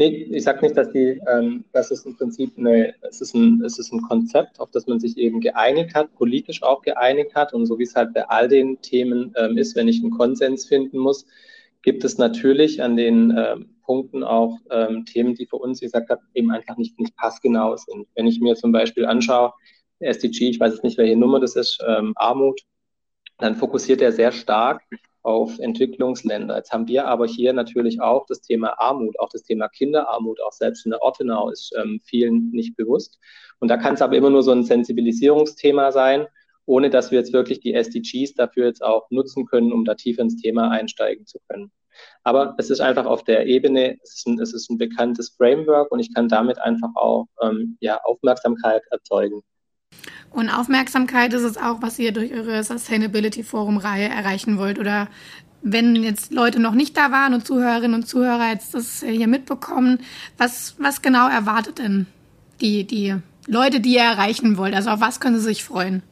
Nee, 0.00 0.26
ich 0.30 0.44
sage 0.44 0.62
nicht, 0.62 0.78
dass 0.78 0.90
die, 0.92 1.20
ähm, 1.30 1.62
das 1.74 1.90
ist 1.90 2.06
im 2.06 2.16
Prinzip 2.16 2.56
eine, 2.56 2.94
es 3.02 3.20
ist, 3.20 3.34
ein, 3.34 3.62
es 3.62 3.78
ist 3.78 3.92
ein 3.92 4.00
Konzept, 4.00 4.58
auf 4.58 4.70
das 4.70 4.86
man 4.86 4.98
sich 4.98 5.18
eben 5.18 5.42
geeinigt 5.42 5.94
hat, 5.94 6.14
politisch 6.14 6.62
auch 6.62 6.80
geeinigt 6.80 7.34
hat. 7.34 7.52
Und 7.52 7.66
so 7.66 7.78
wie 7.78 7.82
es 7.82 7.94
halt 7.94 8.14
bei 8.14 8.26
all 8.26 8.48
den 8.48 8.80
Themen 8.80 9.34
ähm, 9.36 9.58
ist, 9.58 9.76
wenn 9.76 9.88
ich 9.88 10.00
einen 10.00 10.10
Konsens 10.10 10.64
finden 10.64 10.96
muss, 10.96 11.26
gibt 11.82 12.02
es 12.02 12.16
natürlich 12.16 12.82
an 12.82 12.96
den 12.96 13.36
ähm, 13.36 13.74
Punkten 13.82 14.24
auch 14.24 14.56
ähm, 14.70 15.04
Themen, 15.04 15.34
die 15.34 15.44
für 15.44 15.56
uns, 15.56 15.82
wie 15.82 15.84
gesagt 15.84 16.10
eben 16.32 16.50
einfach 16.50 16.78
nicht, 16.78 16.98
nicht 16.98 17.14
passgenau 17.16 17.76
sind. 17.76 18.06
Wenn 18.14 18.26
ich 18.26 18.40
mir 18.40 18.54
zum 18.54 18.72
Beispiel 18.72 19.04
anschaue, 19.04 19.52
SDG, 19.98 20.48
ich 20.48 20.60
weiß 20.60 20.72
jetzt 20.72 20.84
nicht, 20.84 20.96
welche 20.96 21.18
Nummer 21.18 21.40
das 21.40 21.56
ist, 21.56 21.78
ähm, 21.86 22.14
Armut, 22.16 22.62
dann 23.40 23.56
fokussiert 23.56 24.00
er 24.00 24.12
sehr 24.12 24.32
stark 24.32 24.82
auf 25.22 25.58
Entwicklungsländer. 25.58 26.56
Jetzt 26.56 26.72
haben 26.72 26.88
wir 26.88 27.06
aber 27.06 27.26
hier 27.26 27.52
natürlich 27.52 28.00
auch 28.00 28.26
das 28.26 28.40
Thema 28.40 28.80
Armut, 28.80 29.18
auch 29.18 29.28
das 29.28 29.42
Thema 29.42 29.68
Kinderarmut, 29.68 30.40
auch 30.40 30.52
selbst 30.52 30.86
in 30.86 30.92
der 30.92 31.02
Ortenau 31.02 31.50
ist 31.50 31.74
ähm, 31.78 32.00
vielen 32.04 32.50
nicht 32.50 32.76
bewusst. 32.76 33.18
Und 33.58 33.68
da 33.68 33.76
kann 33.76 33.94
es 33.94 34.02
aber 34.02 34.16
immer 34.16 34.30
nur 34.30 34.42
so 34.42 34.52
ein 34.52 34.64
Sensibilisierungsthema 34.64 35.92
sein, 35.92 36.26
ohne 36.64 36.88
dass 36.88 37.10
wir 37.10 37.18
jetzt 37.18 37.32
wirklich 37.32 37.60
die 37.60 37.74
SDGs 37.74 38.34
dafür 38.34 38.66
jetzt 38.66 38.82
auch 38.82 39.10
nutzen 39.10 39.44
können, 39.46 39.72
um 39.72 39.84
da 39.84 39.94
tiefer 39.94 40.22
ins 40.22 40.40
Thema 40.40 40.70
einsteigen 40.70 41.26
zu 41.26 41.38
können. 41.48 41.70
Aber 42.22 42.54
es 42.58 42.70
ist 42.70 42.80
einfach 42.80 43.06
auf 43.06 43.24
der 43.24 43.46
Ebene, 43.46 43.98
es 44.02 44.18
ist 44.18 44.26
ein, 44.26 44.40
es 44.40 44.54
ist 44.54 44.70
ein 44.70 44.78
bekanntes 44.78 45.30
Framework 45.30 45.90
und 45.92 46.00
ich 46.00 46.14
kann 46.14 46.28
damit 46.28 46.58
einfach 46.60 46.90
auch 46.94 47.26
ähm, 47.42 47.76
ja, 47.80 48.00
Aufmerksamkeit 48.04 48.82
erzeugen. 48.90 49.42
Und 50.30 50.48
Aufmerksamkeit 50.48 51.32
ist 51.34 51.42
es 51.42 51.56
auch, 51.56 51.82
was 51.82 51.98
ihr 51.98 52.12
durch 52.12 52.32
eure 52.32 52.62
Sustainability 52.62 53.42
Forum-Reihe 53.42 54.08
erreichen 54.08 54.58
wollt. 54.58 54.78
Oder 54.78 55.08
wenn 55.62 55.96
jetzt 55.96 56.32
Leute 56.32 56.60
noch 56.60 56.74
nicht 56.74 56.96
da 56.96 57.10
waren 57.10 57.34
und 57.34 57.46
Zuhörerinnen 57.46 57.94
und 57.94 58.06
Zuhörer 58.06 58.50
jetzt 58.50 58.74
das 58.74 59.02
hier 59.02 59.28
mitbekommen, 59.28 59.98
was, 60.38 60.76
was 60.78 61.02
genau 61.02 61.28
erwartet 61.28 61.78
denn 61.78 62.06
die, 62.60 62.84
die 62.84 63.16
Leute, 63.46 63.80
die 63.80 63.94
ihr 63.94 64.02
erreichen 64.02 64.56
wollt? 64.56 64.74
Also 64.74 64.90
auf 64.90 65.00
was 65.00 65.20
können 65.20 65.36
sie 65.36 65.44
sich 65.44 65.64
freuen? 65.64 66.02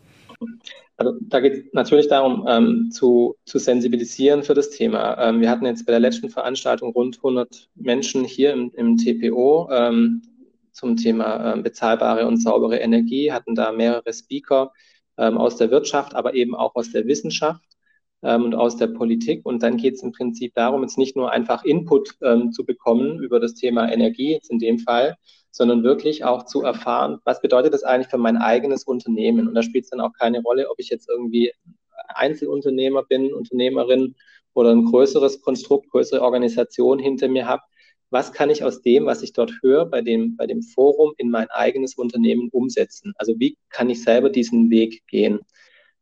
Also 0.97 1.15
da 1.21 1.39
geht 1.39 1.53
es 1.53 1.73
natürlich 1.73 2.09
darum, 2.09 2.45
ähm, 2.49 2.91
zu, 2.91 3.37
zu 3.45 3.61
sensibilisieren 3.61 4.43
für 4.43 4.55
das 4.55 4.71
Thema. 4.71 5.17
Ähm, 5.29 5.41
wir 5.41 5.49
hatten 5.49 5.65
jetzt 5.65 5.87
bei 5.87 5.93
der 5.93 6.01
letzten 6.01 6.29
Veranstaltung 6.29 6.91
rund 6.91 7.19
100 7.19 7.69
Menschen 7.77 8.25
hier 8.25 8.53
im, 8.53 8.73
im 8.75 8.97
TPO. 8.97 9.69
Ähm, 9.71 10.23
zum 10.79 10.97
Thema 10.97 11.55
äh, 11.55 11.61
bezahlbare 11.61 12.27
und 12.27 12.41
saubere 12.41 12.79
Energie, 12.79 13.33
hatten 13.33 13.55
da 13.55 13.73
mehrere 13.73 14.13
Speaker 14.13 14.73
ähm, 15.17 15.37
aus 15.37 15.57
der 15.57 15.71
Wirtschaft, 15.71 16.15
aber 16.15 16.35
eben 16.35 16.55
auch 16.55 16.75
aus 16.77 16.93
der 16.93 17.07
Wissenschaft 17.07 17.65
ähm, 18.23 18.45
und 18.45 18.55
aus 18.55 18.77
der 18.77 18.87
Politik. 18.87 19.45
Und 19.45 19.63
dann 19.63 19.77
geht 19.77 19.95
es 19.95 20.03
im 20.03 20.13
Prinzip 20.13 20.55
darum, 20.55 20.83
jetzt 20.83 20.97
nicht 20.97 21.17
nur 21.17 21.33
einfach 21.33 21.65
Input 21.65 22.15
ähm, 22.23 22.53
zu 22.53 22.65
bekommen 22.65 23.19
über 23.19 23.41
das 23.41 23.55
Thema 23.55 23.91
Energie, 23.91 24.33
jetzt 24.33 24.51
in 24.51 24.61
dem 24.61 24.79
Fall, 24.79 25.17
sondern 25.51 25.83
wirklich 25.83 26.25
auch 26.25 26.45
zu 26.45 26.63
erfahren, 26.63 27.19
was 27.25 27.41
bedeutet 27.41 27.75
das 27.75 27.83
eigentlich 27.83 28.09
für 28.09 28.19
mein 28.19 28.37
eigenes 28.37 28.85
Unternehmen. 28.85 29.49
Und 29.49 29.55
da 29.55 29.63
spielt 29.63 29.85
es 29.85 29.91
dann 29.91 30.01
auch 30.01 30.13
keine 30.13 30.41
Rolle, 30.43 30.71
ob 30.71 30.79
ich 30.79 30.91
jetzt 30.91 31.09
irgendwie 31.09 31.53
Einzelunternehmer 32.15 33.03
bin, 33.03 33.35
Unternehmerin 33.35 34.15
oder 34.55 34.71
ein 34.71 34.85
größeres 34.85 35.41
Konstrukt, 35.41 35.91
größere 35.91 36.23
Organisation 36.23 37.01
hinter 37.01 37.29
mir 37.29 37.47
habe 37.49 37.63
was 38.11 38.33
kann 38.33 38.51
ich 38.51 38.65
aus 38.65 38.83
dem, 38.83 39.07
was 39.07 39.23
ich 39.23 39.33
dort 39.33 39.53
höre, 39.63 39.87
bei 39.87 40.01
dem, 40.01 40.37
bei 40.37 40.47
dem 40.47 40.63
Forum 40.63 41.13
in 41.19 41.31
mein 41.31 41.49
eigenes 41.51 41.95
Unternehmen 41.95 42.49
umsetzen? 42.51 43.13
Also 43.17 43.35
wie 43.39 43.57
kann 43.69 43.91
ich 43.91 44.03
selber 44.03 44.31
diesen 44.31 44.71
Weg 44.71 45.07
gehen? 45.07 45.41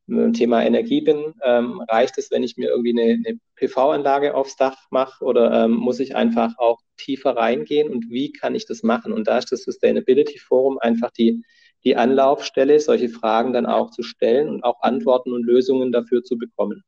Im 0.09 0.33
Thema 0.33 0.65
Energie 0.65 1.01
bin, 1.01 1.35
ähm, 1.43 1.83
reicht 1.89 2.17
es, 2.17 2.31
wenn 2.31 2.45
ich 2.45 2.57
mir 2.57 2.69
irgendwie 2.69 2.93
eine, 2.93 3.15
eine 3.27 3.41
PV-Anlage 3.57 4.37
aufs 4.37 4.55
Dach 4.55 4.77
mache 4.91 5.25
oder 5.25 5.65
ähm, 5.65 5.73
muss 5.73 5.99
ich 5.99 6.15
einfach 6.15 6.57
auch 6.59 6.79
tiefer 6.97 7.37
reingehen 7.37 7.91
und 7.91 8.09
wie 8.09 8.31
kann 8.31 8.55
ich 8.55 8.67
das 8.67 8.85
machen? 8.85 9.13
Und 9.13 9.27
da 9.27 9.39
ist 9.39 9.51
das 9.51 9.65
Sustainability 9.65 10.39
Forum 10.39 10.79
einfach 10.79 11.11
die, 11.11 11.43
die 11.83 11.97
Anlaufstelle, 11.97 12.79
solche 12.79 13.09
Fragen 13.09 13.53
dann 13.53 13.67
auch 13.67 13.91
zu 13.91 14.05
stellen 14.05 14.49
und 14.49 14.63
auch 14.63 14.81
Antworten 14.83 15.33
und 15.33 15.45
Lösungen 15.45 15.91
dafür 15.91 16.23
zu 16.23 16.39
bekommen. 16.39 16.85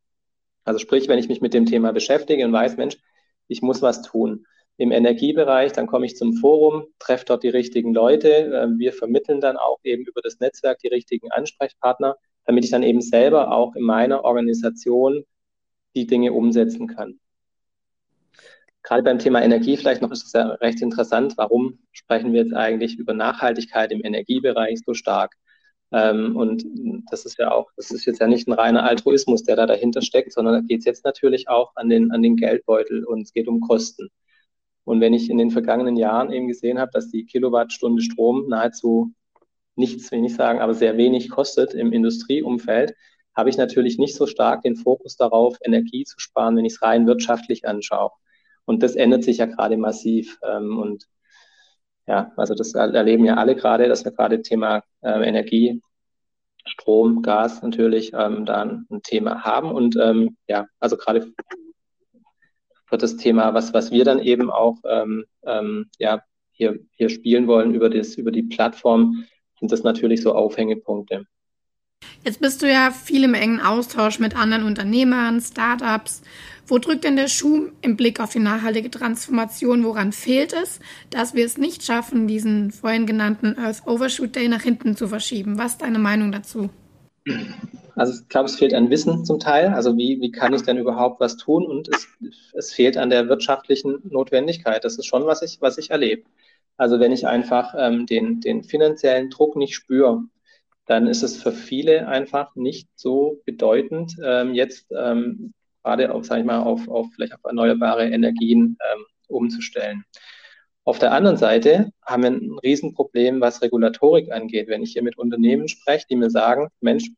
Also 0.62 0.78
sprich, 0.78 1.08
wenn 1.08 1.18
ich 1.18 1.28
mich 1.28 1.40
mit 1.40 1.54
dem 1.54 1.66
Thema 1.66 1.92
beschäftige 1.92 2.44
und 2.44 2.52
weiß, 2.52 2.76
Mensch, 2.76 2.98
ich 3.48 3.62
muss 3.62 3.82
was 3.82 4.02
tun, 4.02 4.46
im 4.78 4.92
Energiebereich, 4.92 5.72
dann 5.72 5.88
komme 5.88 6.06
ich 6.06 6.16
zum 6.16 6.34
Forum, 6.34 6.86
treffe 7.00 7.24
dort 7.26 7.42
die 7.42 7.48
richtigen 7.48 7.92
Leute. 7.92 8.28
Ähm, 8.28 8.78
wir 8.78 8.92
vermitteln 8.92 9.40
dann 9.40 9.56
auch 9.56 9.78
eben 9.82 10.04
über 10.04 10.22
das 10.22 10.38
Netzwerk 10.38 10.78
die 10.78 10.88
richtigen 10.88 11.30
Ansprechpartner, 11.32 12.16
damit 12.46 12.64
ich 12.64 12.70
dann 12.70 12.84
eben 12.84 13.00
selber 13.00 13.52
auch 13.52 13.74
in 13.74 13.82
meiner 13.82 14.24
Organisation 14.24 15.24
die 15.96 16.06
Dinge 16.06 16.32
umsetzen 16.32 16.86
kann. 16.86 17.18
Gerade 18.84 19.02
beim 19.02 19.18
Thema 19.18 19.42
Energie 19.42 19.76
vielleicht 19.76 20.00
noch 20.00 20.12
ist 20.12 20.24
es 20.24 20.32
ja 20.32 20.46
recht 20.46 20.80
interessant, 20.80 21.34
warum 21.36 21.80
sprechen 21.92 22.32
wir 22.32 22.42
jetzt 22.42 22.54
eigentlich 22.54 22.96
über 22.98 23.14
Nachhaltigkeit 23.14 23.90
im 23.90 24.04
Energiebereich 24.04 24.80
so 24.86 24.94
stark? 24.94 25.34
Ähm, 25.90 26.36
und 26.36 26.64
das 27.10 27.24
ist 27.24 27.36
ja 27.38 27.50
auch, 27.50 27.68
das 27.76 27.90
ist 27.90 28.04
jetzt 28.04 28.20
ja 28.20 28.28
nicht 28.28 28.46
ein 28.46 28.52
reiner 28.52 28.84
Altruismus, 28.84 29.42
der 29.42 29.56
da 29.56 29.66
dahinter 29.66 30.02
steckt, 30.02 30.32
sondern 30.32 30.54
da 30.54 30.60
geht 30.60 30.80
es 30.80 30.84
jetzt 30.84 31.04
natürlich 31.04 31.48
auch 31.48 31.72
an 31.74 31.88
den, 31.88 32.12
an 32.12 32.22
den 32.22 32.36
Geldbeutel 32.36 33.04
und 33.04 33.22
es 33.22 33.32
geht 33.32 33.48
um 33.48 33.60
Kosten. 33.60 34.08
Und 34.88 35.02
wenn 35.02 35.12
ich 35.12 35.28
in 35.28 35.36
den 35.36 35.50
vergangenen 35.50 35.96
Jahren 35.96 36.32
eben 36.32 36.48
gesehen 36.48 36.78
habe, 36.78 36.90
dass 36.94 37.10
die 37.10 37.26
Kilowattstunde 37.26 38.00
Strom 38.00 38.48
nahezu 38.48 39.12
nichts, 39.76 40.10
will 40.10 40.24
ich 40.24 40.34
sagen, 40.34 40.60
aber 40.60 40.72
sehr 40.72 40.96
wenig 40.96 41.28
kostet 41.28 41.74
im 41.74 41.92
Industrieumfeld, 41.92 42.94
habe 43.36 43.50
ich 43.50 43.58
natürlich 43.58 43.98
nicht 43.98 44.16
so 44.16 44.26
stark 44.26 44.62
den 44.62 44.76
Fokus 44.76 45.16
darauf, 45.16 45.58
Energie 45.62 46.04
zu 46.04 46.18
sparen, 46.18 46.56
wenn 46.56 46.64
ich 46.64 46.72
es 46.72 46.82
rein 46.82 47.06
wirtschaftlich 47.06 47.68
anschaue. 47.68 48.12
Und 48.64 48.82
das 48.82 48.96
ändert 48.96 49.24
sich 49.24 49.36
ja 49.36 49.44
gerade 49.44 49.76
massiv. 49.76 50.38
Ähm, 50.42 50.78
und 50.78 51.04
ja, 52.06 52.32
also 52.38 52.54
das 52.54 52.72
erleben 52.72 53.26
ja 53.26 53.36
alle 53.36 53.56
gerade, 53.56 53.88
dass 53.88 54.06
wir 54.06 54.12
gerade 54.12 54.40
Thema 54.40 54.84
äh, 55.02 55.28
Energie, 55.28 55.82
Strom, 56.64 57.20
Gas 57.20 57.60
natürlich 57.60 58.12
ähm, 58.14 58.46
da 58.46 58.62
ein 58.62 59.02
Thema 59.02 59.44
haben. 59.44 59.70
Und 59.70 59.98
ähm, 60.00 60.38
ja, 60.48 60.66
also 60.80 60.96
gerade 60.96 61.30
wird 62.90 63.02
das 63.02 63.16
Thema, 63.16 63.54
was, 63.54 63.72
was 63.74 63.90
wir 63.90 64.04
dann 64.04 64.20
eben 64.20 64.50
auch 64.50 64.76
ähm, 64.84 65.24
ähm, 65.44 65.86
ja, 65.98 66.22
hier, 66.52 66.78
hier 66.90 67.08
spielen 67.08 67.46
wollen 67.46 67.74
über, 67.74 67.88
das, 67.88 68.16
über 68.16 68.30
die 68.30 68.42
Plattform, 68.42 69.24
sind 69.58 69.72
das 69.72 69.82
natürlich 69.82 70.22
so 70.22 70.34
Aufhängepunkte. 70.34 71.24
Jetzt 72.24 72.40
bist 72.40 72.62
du 72.62 72.70
ja 72.70 72.90
viel 72.90 73.24
im 73.24 73.34
engen 73.34 73.60
Austausch 73.60 74.18
mit 74.18 74.36
anderen 74.36 74.64
Unternehmern, 74.64 75.40
Startups. 75.40 76.22
Wo 76.66 76.78
drückt 76.78 77.04
denn 77.04 77.16
der 77.16 77.28
Schuh 77.28 77.68
im 77.80 77.96
Blick 77.96 78.20
auf 78.20 78.32
die 78.32 78.40
nachhaltige 78.40 78.90
Transformation? 78.90 79.84
Woran 79.84 80.12
fehlt 80.12 80.52
es, 80.52 80.80
dass 81.10 81.34
wir 81.34 81.46
es 81.46 81.56
nicht 81.56 81.82
schaffen, 81.82 82.28
diesen 82.28 82.70
vorhin 82.72 83.06
genannten 83.06 83.56
Earth 83.56 83.86
Overshoot 83.86 84.36
Day 84.36 84.48
nach 84.48 84.62
hinten 84.62 84.94
zu 84.94 85.08
verschieben? 85.08 85.58
Was 85.58 85.72
ist 85.72 85.82
deine 85.82 85.98
Meinung 85.98 86.30
dazu? 86.30 86.68
Also 87.94 88.20
ich 88.22 88.28
glaube, 88.28 88.46
es 88.46 88.56
fehlt 88.56 88.74
an 88.74 88.90
Wissen 88.90 89.24
zum 89.24 89.40
Teil. 89.40 89.68
Also 89.68 89.96
wie, 89.96 90.20
wie 90.20 90.30
kann 90.30 90.54
ich 90.54 90.62
denn 90.62 90.78
überhaupt 90.78 91.20
was 91.20 91.36
tun? 91.36 91.66
Und 91.66 91.88
es, 91.88 92.06
es 92.54 92.72
fehlt 92.72 92.96
an 92.96 93.10
der 93.10 93.28
wirtschaftlichen 93.28 94.00
Notwendigkeit. 94.04 94.84
Das 94.84 94.98
ist 94.98 95.06
schon, 95.06 95.26
was 95.26 95.42
ich, 95.42 95.60
was 95.60 95.78
ich 95.78 95.90
erlebe. 95.90 96.22
Also 96.76 97.00
wenn 97.00 97.10
ich 97.10 97.26
einfach 97.26 97.74
ähm, 97.76 98.06
den, 98.06 98.40
den 98.40 98.62
finanziellen 98.62 99.30
Druck 99.30 99.56
nicht 99.56 99.74
spüre, 99.74 100.22
dann 100.86 101.06
ist 101.06 101.22
es 101.22 101.42
für 101.42 101.52
viele 101.52 102.06
einfach 102.08 102.54
nicht 102.54 102.88
so 102.94 103.42
bedeutend, 103.44 104.16
ähm, 104.24 104.54
jetzt 104.54 104.86
ähm, 104.96 105.52
gerade 105.82 106.12
auf, 106.14 106.24
sag 106.24 106.38
ich 106.38 106.44
mal, 106.44 106.60
auf, 106.60 106.88
auf 106.88 107.06
vielleicht 107.14 107.34
auf 107.34 107.44
erneuerbare 107.44 108.08
Energien 108.08 108.78
ähm, 108.92 109.04
umzustellen. 109.26 110.04
Auf 110.88 110.98
der 110.98 111.12
anderen 111.12 111.36
Seite 111.36 111.92
haben 112.02 112.22
wir 112.22 112.30
ein 112.30 112.58
Riesenproblem, 112.62 113.42
was 113.42 113.60
Regulatorik 113.60 114.32
angeht. 114.32 114.68
Wenn 114.68 114.82
ich 114.82 114.92
hier 114.92 115.02
mit 115.02 115.18
Unternehmen 115.18 115.68
spreche, 115.68 116.06
die 116.08 116.16
mir 116.16 116.30
sagen, 116.30 116.68
Mensch, 116.80 117.10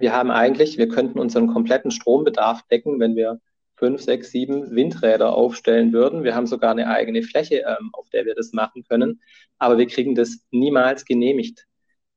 wir 0.00 0.12
haben 0.12 0.32
eigentlich, 0.32 0.78
wir 0.78 0.88
könnten 0.88 1.20
unseren 1.20 1.46
kompletten 1.46 1.92
Strombedarf 1.92 2.64
decken, 2.72 2.98
wenn 2.98 3.14
wir 3.14 3.38
fünf, 3.76 4.02
sechs, 4.02 4.32
sieben 4.32 4.74
Windräder 4.74 5.32
aufstellen 5.32 5.92
würden. 5.92 6.24
Wir 6.24 6.34
haben 6.34 6.48
sogar 6.48 6.72
eine 6.72 6.88
eigene 6.88 7.22
Fläche, 7.22 7.58
ähm, 7.58 7.90
auf 7.92 8.10
der 8.10 8.26
wir 8.26 8.34
das 8.34 8.52
machen 8.52 8.82
können, 8.82 9.20
aber 9.58 9.78
wir 9.78 9.86
kriegen 9.86 10.16
das 10.16 10.44
niemals 10.50 11.04
genehmigt. 11.04 11.66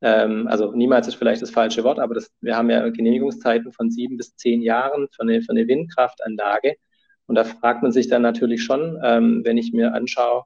Ähm, 0.02 0.48
also 0.48 0.72
niemals 0.72 1.08
ist 1.08 1.14
vielleicht 1.14 1.44
das 1.44 1.52
falsche 1.52 1.84
Wort, 1.84 2.00
aber 2.00 2.16
das, 2.16 2.32
wir 2.42 2.58
haben 2.58 2.72
ja 2.72 2.90
Genehmigungszeiten 2.90 3.72
von 3.72 3.92
sieben 3.92 4.18
bis 4.18 4.36
zehn 4.36 4.64
Jahren 4.64 5.10
für 5.12 5.22
eine, 5.22 5.44
für 5.44 5.52
eine 5.52 5.68
Windkraftanlage. 5.68 6.74
Und 7.28 7.36
da 7.36 7.44
fragt 7.44 7.84
man 7.84 7.92
sich 7.92 8.08
dann 8.08 8.24
natürlich 8.24 8.64
schon, 8.64 9.00
ähm, 9.04 9.42
wenn 9.46 9.60
ich 9.60 9.74
mir 9.74 9.94
anschaue, 9.94 10.46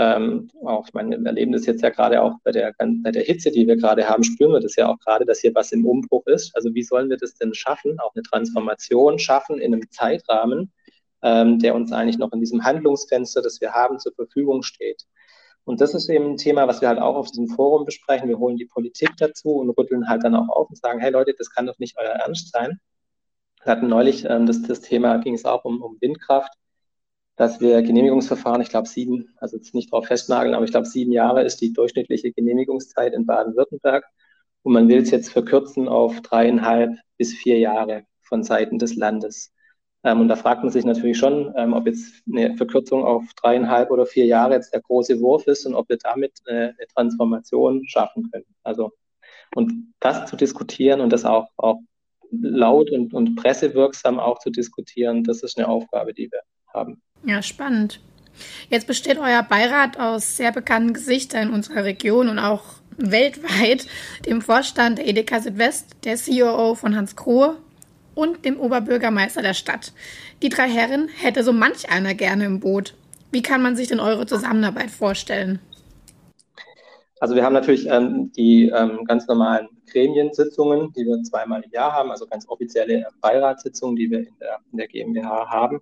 ähm, 0.00 0.48
auch, 0.64 0.86
ich 0.86 0.94
meine, 0.94 1.18
wir 1.18 1.26
erleben 1.26 1.50
das 1.50 1.66
jetzt 1.66 1.82
ja 1.82 1.90
gerade 1.90 2.22
auch 2.22 2.34
bei 2.44 2.52
der, 2.52 2.72
bei 2.78 3.10
der 3.10 3.24
Hitze, 3.24 3.50
die 3.50 3.66
wir 3.66 3.74
gerade 3.74 4.08
haben, 4.08 4.22
spüren 4.22 4.52
wir 4.52 4.60
das 4.60 4.76
ja 4.76 4.88
auch 4.88 4.98
gerade, 5.00 5.24
dass 5.24 5.40
hier 5.40 5.52
was 5.56 5.72
im 5.72 5.84
Umbruch 5.84 6.24
ist. 6.26 6.54
Also 6.54 6.72
wie 6.72 6.84
sollen 6.84 7.10
wir 7.10 7.16
das 7.16 7.34
denn 7.34 7.52
schaffen, 7.52 7.98
auch 7.98 8.14
eine 8.14 8.22
Transformation 8.22 9.18
schaffen 9.18 9.58
in 9.58 9.74
einem 9.74 9.90
Zeitrahmen, 9.90 10.72
ähm, 11.22 11.58
der 11.58 11.74
uns 11.74 11.90
eigentlich 11.90 12.16
noch 12.16 12.32
in 12.32 12.38
diesem 12.38 12.62
Handlungsfenster, 12.62 13.42
das 13.42 13.60
wir 13.60 13.72
haben, 13.72 13.98
zur 13.98 14.12
Verfügung 14.14 14.62
steht. 14.62 15.02
Und 15.64 15.80
das 15.80 15.94
ist 15.94 16.08
eben 16.08 16.30
ein 16.30 16.36
Thema, 16.36 16.68
was 16.68 16.80
wir 16.80 16.86
halt 16.86 17.00
auch 17.00 17.16
auf 17.16 17.32
diesem 17.32 17.48
Forum 17.48 17.84
besprechen. 17.84 18.28
Wir 18.28 18.38
holen 18.38 18.56
die 18.56 18.66
Politik 18.66 19.10
dazu 19.18 19.56
und 19.56 19.70
rütteln 19.70 20.08
halt 20.08 20.22
dann 20.22 20.36
auch 20.36 20.48
auf 20.48 20.68
und 20.70 20.78
sagen, 20.78 21.00
hey 21.00 21.10
Leute, 21.10 21.34
das 21.36 21.50
kann 21.50 21.66
doch 21.66 21.78
nicht 21.80 21.96
euer 21.98 22.12
Ernst 22.12 22.52
sein. 22.52 22.78
Wir 23.64 23.72
hatten 23.72 23.88
neulich 23.88 24.24
ähm, 24.26 24.46
das, 24.46 24.62
das 24.62 24.80
Thema, 24.80 25.16
ging 25.18 25.34
es 25.34 25.44
auch 25.44 25.64
um, 25.64 25.82
um 25.82 25.96
Windkraft 26.00 26.52
dass 27.38 27.60
wir 27.60 27.82
Genehmigungsverfahren, 27.82 28.60
ich 28.60 28.68
glaube 28.68 28.88
sieben, 28.88 29.32
also 29.36 29.56
jetzt 29.56 29.72
nicht 29.72 29.92
drauf 29.92 30.06
festnageln, 30.06 30.54
aber 30.54 30.64
ich 30.64 30.72
glaube 30.72 30.88
sieben 30.88 31.12
Jahre 31.12 31.44
ist 31.44 31.60
die 31.60 31.72
durchschnittliche 31.72 32.32
Genehmigungszeit 32.32 33.14
in 33.14 33.26
Baden-Württemberg. 33.26 34.04
Und 34.64 34.72
man 34.72 34.88
will 34.88 34.98
es 34.98 35.12
jetzt 35.12 35.30
verkürzen 35.30 35.88
auf 35.88 36.20
dreieinhalb 36.20 36.98
bis 37.16 37.32
vier 37.32 37.58
Jahre 37.60 38.02
von 38.22 38.42
Seiten 38.42 38.78
des 38.78 38.96
Landes. 38.96 39.52
Ähm, 40.02 40.20
und 40.20 40.28
da 40.28 40.34
fragt 40.34 40.64
man 40.64 40.72
sich 40.72 40.84
natürlich 40.84 41.16
schon, 41.16 41.54
ähm, 41.56 41.74
ob 41.74 41.86
jetzt 41.86 42.22
eine 42.28 42.56
Verkürzung 42.56 43.04
auf 43.04 43.24
dreieinhalb 43.40 43.92
oder 43.92 44.04
vier 44.04 44.26
Jahre 44.26 44.54
jetzt 44.54 44.74
der 44.74 44.80
große 44.80 45.20
Wurf 45.20 45.46
ist 45.46 45.64
und 45.64 45.76
ob 45.76 45.88
wir 45.88 45.98
damit 45.98 46.40
äh, 46.46 46.52
eine 46.52 46.86
Transformation 46.92 47.86
schaffen 47.86 48.28
können. 48.32 48.46
Also, 48.64 48.90
und 49.54 49.94
das 50.00 50.28
zu 50.28 50.36
diskutieren 50.36 51.00
und 51.00 51.12
das 51.12 51.24
auch, 51.24 51.48
auch 51.56 51.78
laut 52.32 52.90
und, 52.90 53.14
und 53.14 53.36
pressewirksam 53.36 54.18
auch 54.18 54.40
zu 54.40 54.50
diskutieren, 54.50 55.22
das 55.22 55.44
ist 55.44 55.56
eine 55.56 55.68
Aufgabe, 55.68 56.12
die 56.12 56.30
wir 56.32 56.40
haben. 56.74 57.00
Ja, 57.24 57.42
spannend. 57.42 58.00
Jetzt 58.70 58.86
besteht 58.86 59.18
euer 59.18 59.42
Beirat 59.42 59.98
aus 59.98 60.36
sehr 60.36 60.52
bekannten 60.52 60.94
Gesichtern 60.94 61.48
in 61.48 61.54
unserer 61.54 61.84
Region 61.84 62.28
und 62.28 62.38
auch 62.38 62.62
weltweit, 62.96 63.86
dem 64.26 64.42
Vorstand 64.42 64.98
der 64.98 65.06
Edeka 65.06 65.40
Südwest, 65.40 65.96
der 66.04 66.16
CEO 66.16 66.74
von 66.74 66.96
Hans 66.96 67.16
Krohe 67.16 67.56
und 68.14 68.44
dem 68.44 68.58
Oberbürgermeister 68.58 69.42
der 69.42 69.54
Stadt. 69.54 69.92
Die 70.42 70.48
drei 70.48 70.68
Herren 70.68 71.08
hätte 71.08 71.44
so 71.44 71.52
manch 71.52 71.90
einer 71.90 72.14
gerne 72.14 72.44
im 72.44 72.60
Boot. 72.60 72.94
Wie 73.30 73.42
kann 73.42 73.62
man 73.62 73.76
sich 73.76 73.88
denn 73.88 74.00
eure 74.00 74.26
Zusammenarbeit 74.26 74.90
vorstellen? 74.90 75.60
Also 77.20 77.34
wir 77.34 77.44
haben 77.44 77.52
natürlich 77.52 77.86
ähm, 77.88 78.30
die 78.32 78.68
ähm, 78.68 79.04
ganz 79.04 79.26
normalen 79.26 79.68
Gremiensitzungen, 79.90 80.92
die 80.92 81.04
wir 81.04 81.22
zweimal 81.22 81.62
im 81.62 81.70
Jahr 81.72 81.92
haben, 81.92 82.10
also 82.10 82.26
ganz 82.26 82.48
offizielle 82.48 83.06
Beiratssitzungen, 83.20 83.96
die 83.96 84.10
wir 84.10 84.20
in 84.20 84.38
der, 84.40 84.58
in 84.70 84.78
der 84.78 84.86
GmbH 84.86 85.50
haben. 85.50 85.80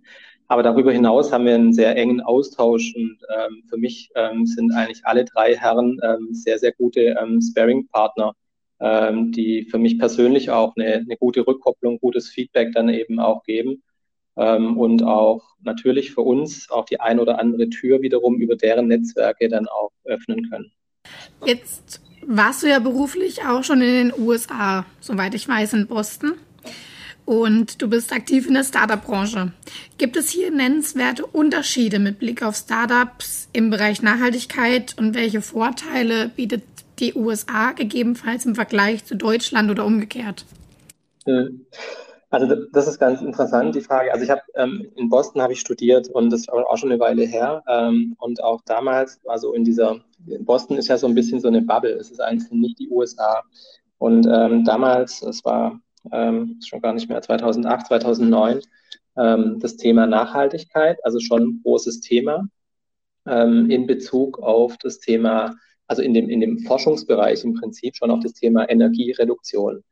Aber 0.49 0.63
darüber 0.63 0.93
hinaus 0.93 1.33
haben 1.33 1.45
wir 1.45 1.55
einen 1.55 1.73
sehr 1.73 1.97
engen 1.97 2.21
Austausch 2.21 2.95
und 2.95 3.19
ähm, 3.37 3.65
für 3.69 3.77
mich 3.77 4.11
ähm, 4.15 4.47
sind 4.47 4.73
eigentlich 4.73 5.05
alle 5.05 5.25
drei 5.25 5.57
Herren 5.57 5.99
ähm, 6.03 6.29
sehr, 6.33 6.59
sehr 6.59 6.73
gute 6.73 7.17
ähm, 7.21 7.41
Sparing-Partner, 7.43 8.33
ähm, 8.81 9.33
die 9.33 9.65
für 9.65 9.79
mich 9.79 9.99
persönlich 9.99 10.51
auch 10.51 10.75
eine, 10.77 10.95
eine 10.95 11.17
gute 11.19 11.47
Rückkopplung, 11.47 11.99
gutes 11.99 12.29
Feedback 12.29 12.73
dann 12.73 12.89
eben 12.89 13.19
auch 13.19 13.43
geben 13.43 13.83
ähm, 14.37 14.79
und 14.79 15.03
auch 15.03 15.43
natürlich 15.63 16.13
für 16.13 16.21
uns 16.23 16.71
auch 16.71 16.85
die 16.85 17.01
ein 17.01 17.19
oder 17.19 17.41
andere 17.41 17.69
Tür 17.69 18.01
wiederum 18.03 18.37
über 18.37 18.57
deren 18.57 18.87
Netzwerke 18.87 19.49
dann 19.49 19.67
auch 19.67 19.91
öffnen 20.05 20.49
können. 20.49 20.73
Jetzt 21.45 22.01
warst 22.27 22.63
du 22.63 22.69
ja 22.69 22.79
beruflich 22.79 23.45
auch 23.45 23.63
schon 23.63 23.81
in 23.81 24.11
den 24.11 24.19
USA, 24.19 24.85
soweit 25.01 25.35
ich 25.35 25.47
weiß, 25.47 25.75
in 25.75 25.87
Boston 25.87 26.35
und 27.27 27.83
du 27.83 27.89
bist 27.89 28.13
aktiv 28.13 28.47
in 28.47 28.55
der 28.55 28.65
Startup-Branche. 28.65 29.53
Gibt 29.99 30.17
es 30.17 30.31
hier 30.31 30.51
nennenswerte 30.51 31.27
Unterschiede 31.27 31.99
mit 31.99 32.19
Blick 32.19 32.43
auf 32.43 32.57
Startups 32.57 33.49
im 33.53 33.69
Bereich 33.69 34.01
Nachhaltigkeit 34.01 34.95
und 34.97 35.15
welche 35.15 35.43
Vorteile 35.43 36.31
bietet 36.31 36.63
die 37.01 37.15
USA 37.15 37.73
gegebenenfalls 37.73 38.47
im 38.47 38.55
Vergleich 38.55 39.05
zu 39.05 39.17
Deutschland 39.17 39.71
oder 39.71 39.85
umgekehrt? 39.85 40.47
Hm. 41.27 41.67
Also 42.37 42.55
das 42.71 42.87
ist 42.87 42.99
ganz 42.99 43.23
interessant, 43.23 43.75
die 43.75 43.81
Frage. 43.81 44.13
Also 44.13 44.23
ich 44.23 44.29
habe 44.29 44.43
ähm, 44.57 44.93
in 44.95 45.09
Boston 45.09 45.41
habe 45.41 45.55
ich 45.55 45.61
studiert 45.61 46.11
und 46.11 46.29
das 46.29 46.41
ist 46.41 46.53
auch 46.53 46.77
schon 46.77 46.93
eine 46.93 47.01
Weile 47.01 47.25
her. 47.25 47.65
Ähm, 47.67 48.15
und 48.19 48.45
auch 48.45 48.61
damals, 48.67 49.19
also 49.25 49.55
in 49.55 49.65
dieser, 49.65 50.01
Boston 50.41 50.77
ist 50.77 50.89
ja 50.89 50.99
so 50.99 51.07
ein 51.07 51.15
bisschen 51.15 51.41
so 51.41 51.49
eine 51.49 51.63
Bubble. 51.63 51.95
Es 51.95 52.11
ist 52.11 52.21
eigentlich 52.21 52.51
nicht 52.51 52.79
die 52.79 52.91
USA. 52.91 53.43
Und 53.97 54.27
ähm, 54.31 54.65
damals, 54.65 55.23
es 55.23 55.47
war 55.47 55.81
ähm, 56.13 56.61
schon 56.63 56.83
gar 56.83 56.93
nicht 56.93 57.09
mehr 57.09 57.23
2008, 57.23 57.87
2009, 57.87 58.61
ähm, 59.17 59.59
das 59.59 59.79
Thema 59.79 60.07
Nachhaltigkeit, 60.07 61.03
also 61.07 61.21
schon 61.21 61.43
ein 61.43 61.61
großes 61.63 62.01
Thema 62.03 62.47
ähm, 63.27 63.71
in 63.71 63.87
Bezug 63.87 64.41
auf 64.41 64.77
das 64.77 64.99
Thema, 64.99 65.55
also 65.87 66.03
in 66.03 66.13
dem, 66.13 66.29
in 66.29 66.41
dem 66.41 66.59
Forschungsbereich 66.59 67.45
im 67.45 67.55
Prinzip 67.55 67.97
schon 67.97 68.11
auf 68.11 68.21
das 68.21 68.35
Thema 68.35 68.69
Energiereduktion. 68.69 69.83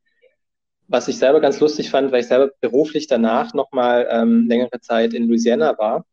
Was 0.88 1.08
ich 1.08 1.18
selber 1.18 1.40
ganz 1.40 1.60
lustig 1.60 1.90
fand, 1.90 2.12
weil 2.12 2.20
ich 2.20 2.28
selber 2.28 2.50
beruflich 2.60 3.06
danach 3.06 3.54
nochmal 3.54 4.06
ähm, 4.10 4.46
längere 4.48 4.80
Zeit 4.80 5.14
in 5.14 5.26
Louisiana 5.28 5.78
war. 5.78 6.04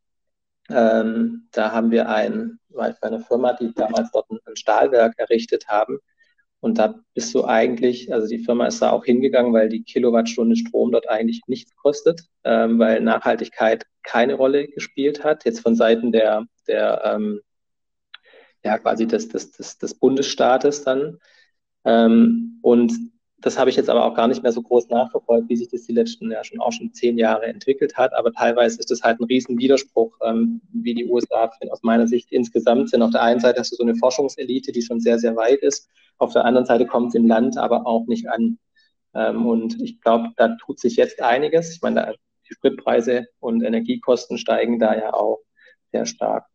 Ähm, 0.69 1.47
da 1.51 1.71
haben 1.71 1.91
wir 1.91 2.09
ein, 2.09 2.59
war 2.69 2.93
eine 3.01 3.19
Firma, 3.19 3.53
die 3.53 3.73
damals 3.73 4.11
dort 4.11 4.29
ein 4.31 4.55
Stahlwerk 4.55 5.15
errichtet 5.17 5.67
haben. 5.67 5.99
Und 6.61 6.77
da 6.77 6.95
bist 7.15 7.33
du 7.33 7.43
eigentlich, 7.43 8.13
also 8.13 8.27
die 8.27 8.43
Firma 8.43 8.67
ist 8.67 8.81
da 8.81 8.91
auch 8.91 9.03
hingegangen, 9.03 9.51
weil 9.51 9.67
die 9.67 9.83
Kilowattstunde 9.83 10.55
Strom 10.55 10.91
dort 10.91 11.09
eigentlich 11.09 11.41
nichts 11.47 11.75
kostet, 11.75 12.21
ähm, 12.43 12.77
weil 12.79 13.01
Nachhaltigkeit 13.01 13.85
keine 14.03 14.35
Rolle 14.35 14.67
gespielt 14.67 15.23
hat, 15.23 15.43
jetzt 15.45 15.61
von 15.61 15.75
Seiten 15.75 16.11
der, 16.11 16.45
der 16.67 17.01
ähm, 17.03 17.41
ja, 18.63 18.77
quasi 18.77 19.07
des, 19.07 19.27
des, 19.29 19.51
des, 19.51 19.79
des 19.79 19.95
Bundesstaates 19.95 20.83
dann. 20.83 21.17
Ähm, 21.83 22.59
und 22.61 22.93
das 23.41 23.57
habe 23.57 23.69
ich 23.69 23.75
jetzt 23.75 23.89
aber 23.89 24.05
auch 24.05 24.13
gar 24.13 24.27
nicht 24.27 24.43
mehr 24.43 24.51
so 24.51 24.61
groß 24.61 24.89
nachverfolgt, 24.89 25.49
wie 25.49 25.55
sich 25.55 25.67
das 25.67 25.83
die 25.83 25.93
letzten 25.93 26.31
ja 26.31 26.43
schon 26.43 26.59
auch 26.59 26.71
schon 26.71 26.93
zehn 26.93 27.17
Jahre 27.17 27.45
entwickelt 27.47 27.97
hat. 27.97 28.13
Aber 28.13 28.31
teilweise 28.31 28.79
ist 28.79 28.91
das 28.91 29.01
halt 29.01 29.19
ein 29.19 29.25
Riesenwiderspruch, 29.25 30.15
ähm, 30.23 30.61
wie 30.71 30.93
die 30.93 31.05
USA 31.05 31.51
aus 31.69 31.81
meiner 31.81 32.07
Sicht 32.07 32.31
insgesamt 32.31 32.89
sind. 32.89 33.01
Auf 33.01 33.11
der 33.11 33.23
einen 33.23 33.39
Seite 33.39 33.59
hast 33.59 33.71
du 33.71 33.75
so 33.75 33.83
eine 33.83 33.95
Forschungselite, 33.95 34.71
die 34.71 34.81
schon 34.81 34.99
sehr, 34.99 35.17
sehr 35.17 35.35
weit 35.35 35.59
ist. 35.59 35.89
Auf 36.19 36.33
der 36.33 36.45
anderen 36.45 36.67
Seite 36.67 36.85
kommt 36.85 37.09
es 37.09 37.15
im 37.15 37.27
Land 37.27 37.57
aber 37.57 37.87
auch 37.87 38.05
nicht 38.05 38.29
an. 38.29 38.59
Ähm, 39.15 39.45
und 39.47 39.81
ich 39.81 39.99
glaube, 40.01 40.29
da 40.37 40.55
tut 40.57 40.79
sich 40.79 40.95
jetzt 40.95 41.21
einiges. 41.21 41.73
Ich 41.73 41.81
meine, 41.81 42.15
die 42.47 42.53
Spritpreise 42.53 43.25
und 43.39 43.63
Energiekosten 43.63 44.37
steigen 44.37 44.77
da 44.79 44.95
ja 44.95 45.13
auch 45.13 45.39
sehr 45.91 46.05
stark. 46.05 46.45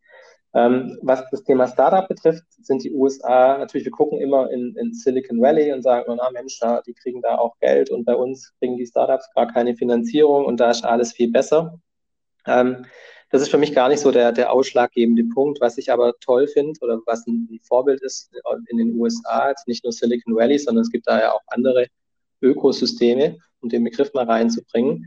Ähm, 0.57 0.97
was 1.03 1.23
das 1.29 1.43
Thema 1.43 1.67
Startup 1.67 2.07
betrifft, 2.07 2.43
sind 2.63 2.83
die 2.83 2.91
USA 2.91 3.59
natürlich, 3.59 3.85
wir 3.85 3.91
gucken 3.91 4.19
immer 4.19 4.49
in, 4.49 4.75
in 4.75 4.91
Silicon 4.91 5.39
Valley 5.39 5.71
und 5.71 5.83
sagen, 5.83 6.11
na 6.17 6.31
Mensch, 6.31 6.57
da, 6.59 6.81
die 6.81 6.95
kriegen 6.95 7.21
da 7.21 7.37
auch 7.37 7.59
Geld 7.59 7.91
und 7.91 8.05
bei 8.05 8.15
uns 8.15 8.55
kriegen 8.57 8.75
die 8.75 8.87
Startups 8.87 9.29
gar 9.35 9.53
keine 9.53 9.75
Finanzierung 9.75 10.45
und 10.45 10.59
da 10.59 10.71
ist 10.71 10.83
alles 10.83 11.13
viel 11.13 11.31
besser. 11.31 11.79
Ähm, 12.47 12.87
das 13.29 13.43
ist 13.43 13.49
für 13.49 13.59
mich 13.59 13.75
gar 13.75 13.87
nicht 13.87 13.99
so 13.99 14.11
der, 14.11 14.31
der 14.31 14.51
ausschlaggebende 14.51 15.25
Punkt. 15.25 15.61
Was 15.61 15.77
ich 15.77 15.91
aber 15.91 16.13
toll 16.21 16.47
finde 16.47 16.79
oder 16.81 17.01
was 17.05 17.27
ein 17.27 17.59
Vorbild 17.61 18.01
ist 18.01 18.31
in 18.69 18.77
den 18.77 18.99
USA, 18.99 19.49
jetzt 19.49 19.67
nicht 19.67 19.83
nur 19.83 19.93
Silicon 19.93 20.35
Valley, 20.35 20.57
sondern 20.57 20.81
es 20.81 20.91
gibt 20.91 21.05
da 21.05 21.19
ja 21.19 21.33
auch 21.33 21.41
andere 21.47 21.85
Ökosysteme, 22.41 23.37
um 23.59 23.69
den 23.69 23.83
Begriff 23.83 24.11
mal 24.15 24.25
reinzubringen. 24.25 25.05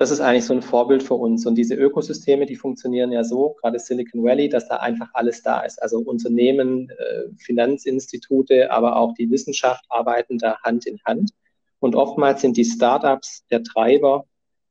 Das 0.00 0.10
ist 0.10 0.20
eigentlich 0.20 0.46
so 0.46 0.54
ein 0.54 0.62
Vorbild 0.62 1.02
für 1.02 1.12
uns. 1.12 1.44
Und 1.44 1.56
diese 1.56 1.74
Ökosysteme, 1.74 2.46
die 2.46 2.56
funktionieren 2.56 3.12
ja 3.12 3.22
so, 3.22 3.54
gerade 3.60 3.78
Silicon 3.78 4.24
Valley, 4.24 4.48
dass 4.48 4.66
da 4.66 4.76
einfach 4.76 5.10
alles 5.12 5.42
da 5.42 5.60
ist. 5.60 5.80
Also 5.82 5.98
Unternehmen, 5.98 6.88
äh, 6.88 7.28
Finanzinstitute, 7.36 8.70
aber 8.70 8.96
auch 8.96 9.12
die 9.12 9.30
Wissenschaft 9.30 9.84
arbeiten 9.90 10.38
da 10.38 10.58
Hand 10.62 10.86
in 10.86 10.98
Hand. 11.04 11.32
Und 11.80 11.96
oftmals 11.96 12.40
sind 12.40 12.56
die 12.56 12.64
Startups 12.64 13.44
der 13.50 13.62
Treiber 13.62 14.24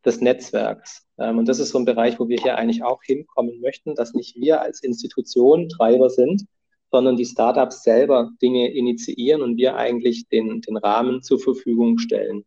des 0.04 0.20
Netzwerks. 0.20 1.06
Ähm, 1.20 1.38
und 1.38 1.48
das 1.48 1.60
ist 1.60 1.70
so 1.70 1.78
ein 1.78 1.86
Bereich, 1.86 2.20
wo 2.20 2.28
wir 2.28 2.40
hier 2.42 2.58
eigentlich 2.58 2.82
auch 2.84 3.04
hinkommen 3.04 3.62
möchten, 3.62 3.94
dass 3.94 4.16
nicht 4.16 4.36
wir 4.36 4.62
als 4.62 4.82
Institution 4.82 5.70
Treiber 5.70 6.10
sind, 6.10 6.46
sondern 6.90 7.18
die 7.18 7.26
Startups 7.26 7.84
selber 7.84 8.32
Dinge 8.42 8.74
initiieren 8.74 9.44
und 9.44 9.58
wir 9.58 9.76
eigentlich 9.76 10.28
den, 10.30 10.62
den 10.62 10.78
Rahmen 10.78 11.22
zur 11.22 11.40
Verfügung 11.40 12.00
stellen. 12.00 12.46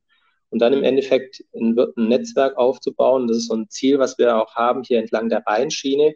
Und 0.53 0.59
dann 0.59 0.75
im 0.75 0.85
Endeffekt 0.85 1.43
ein, 1.55 1.75
ein 1.79 2.09
Netzwerk 2.09 2.59
aufzubauen, 2.59 3.27
das 3.27 3.39
ist 3.39 3.49
so 3.49 3.55
ein 3.55 3.71
Ziel, 3.71 3.99
was 3.99 4.19
wir 4.19 4.37
auch 4.37 4.55
haben 4.55 4.83
hier 4.83 4.99
entlang 4.99 5.31
der 5.31 5.43
Rheinschiene, 5.47 6.15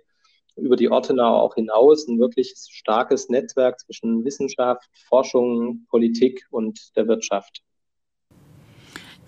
über 0.57 0.77
die 0.77 0.90
Ortenau 0.90 1.40
auch 1.40 1.55
hinaus, 1.55 2.07
ein 2.07 2.18
wirklich 2.18 2.53
starkes 2.70 3.31
Netzwerk 3.31 3.81
zwischen 3.81 4.27
Wissenschaft, 4.27 4.88
Forschung, 5.09 5.87
Politik 5.88 6.46
und 6.51 6.94
der 6.96 7.09
Wirtschaft. 7.09 7.62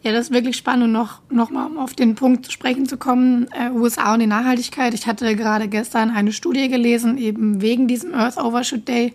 Ja, 0.03 0.13
das 0.13 0.27
ist 0.27 0.33
wirklich 0.33 0.57
spannend 0.57 0.85
und 0.85 0.93
noch, 0.93 1.23
noch 1.31 1.51
mal 1.51 1.67
um 1.67 1.79
auf 1.79 1.95
den 1.95 2.15
Punkt 2.15 2.45
zu 2.45 2.53
sprechen 2.53 2.85
zu 2.85 2.99
kommen, 2.99 3.49
äh, 3.53 3.71
USA 3.71 4.13
und 4.13 4.21
die 4.21 4.27
Nachhaltigkeit. 4.27 4.93
Ich 4.93 5.07
hatte 5.07 5.35
gerade 5.37 5.69
gestern 5.69 6.11
eine 6.11 6.33
Studie 6.33 6.69
gelesen, 6.69 7.17
eben 7.17 7.63
wegen 7.63 7.89
diesem 7.89 8.15
Earth 8.15 8.37
Overshoot 8.37 8.87
Day 8.87 9.15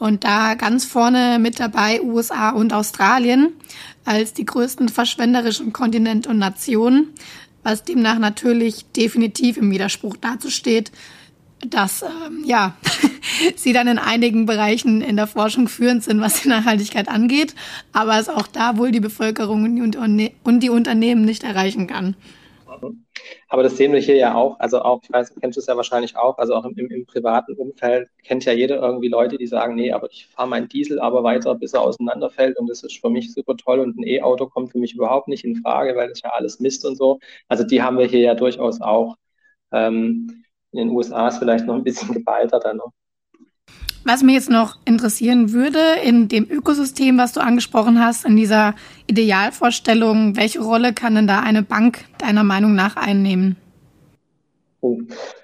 und 0.00 0.24
da 0.24 0.54
ganz 0.54 0.86
vorne 0.86 1.38
mit 1.38 1.60
dabei 1.60 2.00
USA 2.02 2.50
und 2.50 2.72
Australien 2.72 3.52
als 4.04 4.32
die 4.32 4.46
größten 4.46 4.88
verschwenderischen 4.88 5.72
Kontinente 5.72 6.30
und 6.30 6.38
Nationen, 6.38 7.10
was 7.62 7.84
demnach 7.84 8.18
natürlich 8.18 8.86
definitiv 8.96 9.58
im 9.58 9.70
Widerspruch 9.70 10.16
dazu 10.18 10.50
steht, 10.50 10.90
dass 11.68 12.00
ähm, 12.00 12.42
ja, 12.46 12.78
sie 13.56 13.74
dann 13.74 13.88
in 13.88 13.98
einigen 13.98 14.46
Bereichen 14.46 15.02
in 15.02 15.16
der 15.16 15.26
Forschung 15.26 15.68
führend 15.68 16.02
sind, 16.02 16.22
was 16.22 16.40
die 16.40 16.48
Nachhaltigkeit 16.48 17.08
angeht, 17.08 17.54
aber 17.92 18.18
es 18.18 18.30
auch 18.30 18.46
da 18.46 18.78
wohl 18.78 18.92
die 18.92 19.00
Bevölkerung 19.00 19.82
und 20.42 20.60
die 20.60 20.70
Unternehmen 20.70 21.26
nicht 21.26 21.44
erreichen 21.44 21.86
kann. 21.86 22.16
Aber 23.48 23.62
das 23.62 23.76
sehen 23.76 23.92
wir 23.92 24.00
hier 24.00 24.16
ja 24.16 24.34
auch. 24.34 24.58
Also 24.60 24.80
auch, 24.82 25.00
ich 25.02 25.12
weiß, 25.12 25.34
kennst 25.40 25.56
du 25.56 25.60
es 25.60 25.66
ja 25.66 25.76
wahrscheinlich 25.76 26.16
auch, 26.16 26.38
also 26.38 26.54
auch 26.54 26.64
im, 26.64 26.76
im, 26.76 26.90
im, 26.90 27.06
privaten 27.06 27.54
Umfeld 27.54 28.08
kennt 28.24 28.44
ja 28.44 28.52
jeder 28.52 28.80
irgendwie 28.80 29.08
Leute, 29.08 29.38
die 29.38 29.46
sagen, 29.46 29.74
nee, 29.74 29.92
aber 29.92 30.10
ich 30.10 30.26
fahre 30.26 30.48
meinen 30.48 30.68
Diesel 30.68 31.00
aber 31.00 31.22
weiter, 31.24 31.54
bis 31.54 31.74
er 31.74 31.82
auseinanderfällt 31.82 32.58
und 32.58 32.68
das 32.68 32.82
ist 32.82 32.98
für 33.00 33.10
mich 33.10 33.32
super 33.32 33.56
toll 33.56 33.80
und 33.80 33.98
ein 33.98 34.06
E-Auto 34.06 34.46
kommt 34.48 34.72
für 34.72 34.78
mich 34.78 34.94
überhaupt 34.94 35.28
nicht 35.28 35.44
in 35.44 35.56
Frage, 35.56 35.96
weil 35.96 36.08
das 36.08 36.22
ja 36.22 36.30
alles 36.30 36.60
Mist 36.60 36.84
und 36.86 36.96
so. 36.96 37.18
Also 37.48 37.64
die 37.64 37.82
haben 37.82 37.98
wir 37.98 38.06
hier 38.06 38.20
ja 38.20 38.34
durchaus 38.34 38.80
auch. 38.80 39.16
Ähm, 39.72 40.44
in 40.72 40.78
den 40.78 40.90
USA 40.90 41.28
ist 41.28 41.38
vielleicht 41.38 41.66
noch 41.66 41.74
ein 41.74 41.84
bisschen 41.84 42.12
geballter 42.14 42.60
dann. 42.60 42.76
Ne? 42.78 42.84
Was 44.02 44.22
mich 44.22 44.34
jetzt 44.34 44.48
noch 44.48 44.78
interessieren 44.86 45.52
würde, 45.52 45.78
in 46.02 46.28
dem 46.28 46.50
Ökosystem, 46.50 47.18
was 47.18 47.32
du 47.32 47.40
angesprochen 47.40 48.02
hast, 48.02 48.24
in 48.24 48.34
dieser 48.34 48.74
Idealvorstellung, 49.06 50.36
welche 50.36 50.60
Rolle 50.60 50.94
kann 50.94 51.14
denn 51.14 51.26
da 51.26 51.40
eine 51.40 51.62
Bank 51.62 52.06
deiner 52.16 52.42
Meinung 52.42 52.74
nach 52.74 52.96
einnehmen? 52.96 53.56
Oh, 54.80 54.98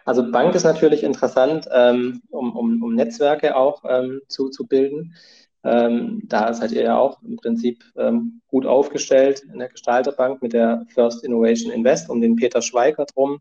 also 0.06 0.30
Bank 0.30 0.54
ist 0.54 0.64
natürlich 0.64 1.02
interessant, 1.02 1.68
ähm, 1.70 2.22
um, 2.30 2.56
um, 2.56 2.82
um, 2.82 2.94
Netzwerke 2.94 3.54
auch 3.54 3.82
ähm, 3.86 4.22
zu, 4.28 4.48
zu 4.48 4.66
bilden. 4.66 5.14
Ähm, 5.62 6.22
da 6.24 6.54
seid 6.54 6.72
ihr 6.72 6.82
ja 6.82 6.96
auch 6.96 7.20
im 7.22 7.36
Prinzip 7.36 7.84
gut 8.46 8.66
aufgestellt 8.66 9.42
in 9.52 9.58
der 9.58 9.68
Gestalterbank 9.68 10.40
mit 10.40 10.52
der 10.52 10.86
First 10.94 11.24
Innovation 11.24 11.72
Invest 11.72 12.08
um 12.08 12.20
den 12.20 12.36
Peter 12.36 12.62
Schweigert 12.62 13.16
rum. 13.16 13.40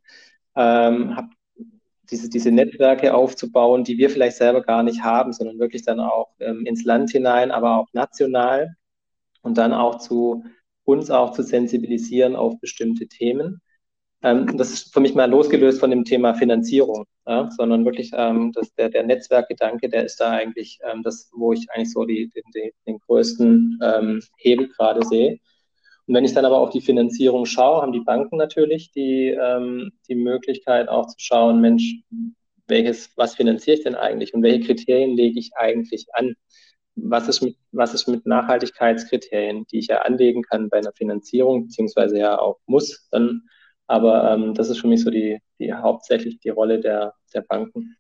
Habt 0.56 1.36
diese, 2.10 2.30
diese 2.30 2.52
Netzwerke 2.52 3.14
aufzubauen, 3.14 3.84
die 3.84 3.98
wir 3.98 4.10
vielleicht 4.10 4.38
selber 4.38 4.62
gar 4.62 4.84
nicht 4.84 5.04
haben, 5.04 5.34
sondern 5.34 5.60
wirklich 5.60 5.84
dann 5.84 6.00
auch 6.00 6.30
ähm, 6.40 6.66
ins 6.66 6.84
Land 6.84 7.12
hinein, 7.12 7.52
aber 7.52 7.78
auch 7.78 7.88
national 7.94 8.76
und 9.42 9.58
dann 9.58 9.74
auch 9.74 10.00
zu 10.00 10.44
uns 10.84 11.10
auch 11.10 11.32
zu 11.34 11.44
sensibilisieren 11.44 12.36
auf 12.36 12.60
bestimmte 12.60 13.08
Themen. 13.08 13.62
Ähm, 14.24 14.58
das 14.58 14.72
ist 14.72 14.94
für 14.94 15.00
mich 15.02 15.16
mal 15.16 15.30
losgelöst 15.30 15.80
von 15.80 15.92
dem 15.92 16.04
Thema 16.06 16.34
Finanzierung, 16.36 17.06
ja, 17.28 17.50
sondern 17.52 17.86
wirklich 17.86 18.12
ähm, 18.14 18.52
das, 18.54 18.74
der, 18.76 18.90
der 18.90 19.04
Netzwerkgedanke, 19.04 19.90
der 19.90 20.06
ist 20.06 20.20
da 20.20 20.32
eigentlich 20.32 20.80
ähm, 20.84 21.04
das, 21.04 21.30
wo 21.34 21.54
ich 21.54 21.70
eigentlich 21.72 21.92
so 21.92 22.06
die, 22.06 22.32
den, 22.54 22.72
den 22.88 23.00
größten 23.00 23.80
ähm, 23.84 24.22
Hebel 24.38 24.70
gerade 24.70 25.06
sehe. 25.06 25.40
Und 26.08 26.14
wenn 26.16 26.26
ich 26.26 26.34
dann 26.34 26.46
aber 26.46 26.60
auf 26.60 26.70
die 26.70 26.82
Finanzierung 26.82 27.46
schaue, 27.46 27.82
haben 27.82 27.92
die 27.92 28.02
Banken 28.02 28.38
natürlich 28.38 28.92
die, 28.92 29.30
ähm, 29.30 29.92
die 30.08 30.16
Möglichkeit 30.16 30.88
auch 30.88 31.08
zu 31.08 31.16
schauen, 31.18 31.62
Mensch, 31.62 31.96
welches, 32.68 33.12
was 33.16 33.36
finanziere 33.36 33.78
ich 33.78 33.84
denn 33.84 33.96
eigentlich 33.96 34.34
und 34.34 34.44
welche 34.44 34.66
Kriterien 34.66 35.16
lege 35.16 35.40
ich 35.40 35.52
eigentlich 35.56 36.08
an? 36.14 36.36
Was 36.96 37.28
ist 37.28 37.42
mit, 37.42 37.58
was 37.72 37.94
ist 37.94 38.08
mit 38.08 38.26
Nachhaltigkeitskriterien, 38.26 39.66
die 39.72 39.80
ich 39.80 39.88
ja 39.88 40.00
anlegen 40.02 40.44
kann 40.44 40.70
bei 40.70 40.78
einer 40.78 40.94
Finanzierung, 40.94 41.64
beziehungsweise 41.64 42.18
ja 42.18 42.40
auch 42.40 42.60
muss 42.68 43.08
dann. 43.12 43.42
Aber 43.88 44.32
ähm, 44.32 44.54
das 44.54 44.70
ist 44.70 44.80
für 44.80 44.88
mich 44.88 45.04
so 45.04 45.10
die, 45.10 45.40
die 45.60 45.74
hauptsächlich 45.74 46.40
die 46.40 46.50
Rolle 46.50 46.80
der, 46.80 47.14
der 47.34 47.42
Banken. 47.42 47.98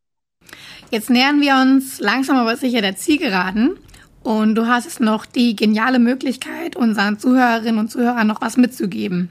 Jetzt 0.91 1.10
nähern 1.10 1.41
wir 1.41 1.56
uns 1.56 2.00
langsam 2.00 2.38
aber 2.38 2.56
sicher 2.56 2.82
der 2.82 2.96
Zielgeraden. 2.96 3.78
Und 4.26 4.56
du 4.56 4.66
hast 4.66 5.00
noch 5.02 5.28
die 5.28 5.56
geniale 5.56 6.00
Möglichkeit, 6.00 6.76
unseren 6.76 7.20
Zuhörerinnen 7.20 7.78
und 7.78 7.92
Zuhörern 7.92 8.26
noch 8.26 8.42
was 8.42 8.58
mitzugeben. 8.58 9.30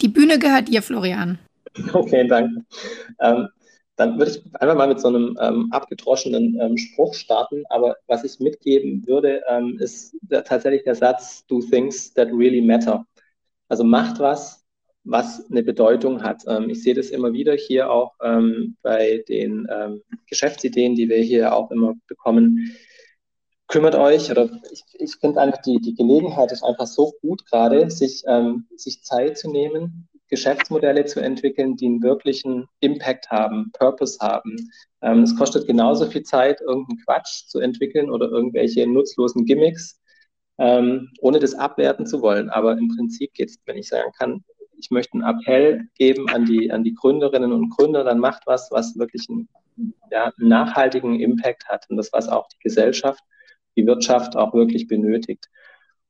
Die 0.00 0.08
Bühne 0.08 0.40
gehört 0.40 0.66
dir, 0.66 0.82
Florian. 0.82 1.38
Okay, 1.92 2.26
danke. 2.26 2.64
Ähm, 3.20 3.48
dann 3.94 4.18
würde 4.18 4.32
ich 4.32 4.42
einfach 4.60 4.74
mal 4.74 4.88
mit 4.88 4.98
so 4.98 5.06
einem 5.06 5.38
ähm, 5.40 5.68
abgedroschenen 5.70 6.58
ähm, 6.60 6.76
Spruch 6.76 7.14
starten. 7.14 7.62
Aber 7.68 7.94
was 8.08 8.24
ich 8.24 8.40
mitgeben 8.40 9.06
würde, 9.06 9.40
ähm, 9.48 9.78
ist 9.78 10.16
der, 10.22 10.42
tatsächlich 10.42 10.82
der 10.82 10.96
Satz, 10.96 11.46
do 11.46 11.60
things 11.60 12.12
that 12.14 12.26
really 12.32 12.60
matter. 12.60 13.06
Also 13.68 13.84
macht 13.84 14.18
was, 14.18 14.64
was 15.04 15.48
eine 15.48 15.62
Bedeutung 15.62 16.24
hat. 16.24 16.42
Ähm, 16.48 16.70
ich 16.70 16.82
sehe 16.82 16.94
das 16.94 17.10
immer 17.10 17.32
wieder 17.32 17.54
hier 17.54 17.88
auch 17.88 18.14
ähm, 18.20 18.76
bei 18.82 19.22
den 19.28 19.68
Geschäftsideen, 20.26 20.96
die 20.96 21.08
wir 21.08 21.18
hier 21.18 21.54
auch 21.54 21.70
immer 21.70 21.94
bekommen 22.08 22.74
kümmert 23.74 23.96
euch 23.96 24.30
oder 24.30 24.48
ich, 24.70 24.84
ich 25.00 25.16
finde 25.16 25.40
einfach 25.40 25.60
die, 25.62 25.80
die 25.80 25.96
Gelegenheit 25.96 26.52
ist 26.52 26.62
einfach 26.62 26.86
so 26.86 27.12
gut 27.22 27.44
gerade, 27.44 27.90
sich, 27.90 28.22
ähm, 28.28 28.68
sich 28.76 29.02
Zeit 29.02 29.36
zu 29.36 29.50
nehmen, 29.50 30.08
Geschäftsmodelle 30.28 31.06
zu 31.06 31.18
entwickeln, 31.18 31.74
die 31.74 31.86
einen 31.86 32.00
wirklichen 32.00 32.68
Impact 32.78 33.32
haben, 33.32 33.72
Purpose 33.72 34.16
haben. 34.20 34.54
Ähm, 35.02 35.24
es 35.24 35.36
kostet 35.36 35.66
genauso 35.66 36.06
viel 36.06 36.22
Zeit, 36.22 36.60
irgendeinen 36.60 37.00
Quatsch 37.04 37.48
zu 37.48 37.58
entwickeln 37.58 38.10
oder 38.10 38.28
irgendwelche 38.28 38.86
nutzlosen 38.86 39.44
Gimmicks, 39.44 40.00
ähm, 40.58 41.10
ohne 41.20 41.40
das 41.40 41.56
abwerten 41.56 42.06
zu 42.06 42.22
wollen. 42.22 42.50
Aber 42.50 42.78
im 42.78 42.94
Prinzip 42.94 43.34
geht 43.34 43.50
es, 43.50 43.58
wenn 43.66 43.76
ich 43.76 43.88
sagen 43.88 44.12
kann, 44.16 44.44
ich 44.78 44.92
möchte 44.92 45.14
einen 45.14 45.24
Appell 45.24 45.88
geben 45.98 46.28
an 46.28 46.44
die, 46.44 46.70
an 46.70 46.84
die 46.84 46.94
Gründerinnen 46.94 47.50
und 47.50 47.70
Gründer, 47.70 48.04
dann 48.04 48.20
macht 48.20 48.44
was, 48.46 48.70
was 48.70 48.96
wirklich 48.96 49.26
einen, 49.28 49.48
ja, 50.12 50.30
einen 50.38 50.48
nachhaltigen 50.48 51.18
Impact 51.18 51.68
hat 51.68 51.86
und 51.90 51.96
das, 51.96 52.12
was 52.12 52.28
auch 52.28 52.46
die 52.46 52.60
Gesellschaft 52.62 53.24
die 53.76 53.86
Wirtschaft 53.86 54.36
auch 54.36 54.54
wirklich 54.54 54.86
benötigt. 54.86 55.48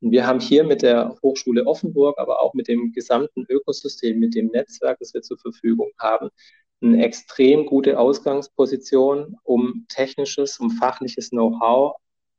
Und 0.01 0.11
wir 0.11 0.27
haben 0.27 0.41
hier 0.41 0.65
mit 0.65 0.83
der 0.83 1.17
Hochschule 1.23 1.67
Offenburg, 1.67 2.19
aber 2.19 2.43
auch 2.43 2.55
mit 2.55 2.69
dem 2.69 2.93
gesamten 2.93 3.47
Ökosystem, 3.49 4.19
mit 4.19 4.35
dem 4.35 4.49
Netzwerk, 4.49 4.99
das 4.99 5.15
wir 5.15 5.23
zur 5.23 5.39
Verfügung 5.39 5.91
haben, 5.99 6.29
eine 6.83 7.03
extrem 7.05 7.67
gute 7.67 7.99
Ausgangsposition, 7.99 9.37
um 9.43 9.87
technisches, 9.89 10.59
um 10.61 10.71
fachliches 10.73 11.31
Know-how 11.31 11.97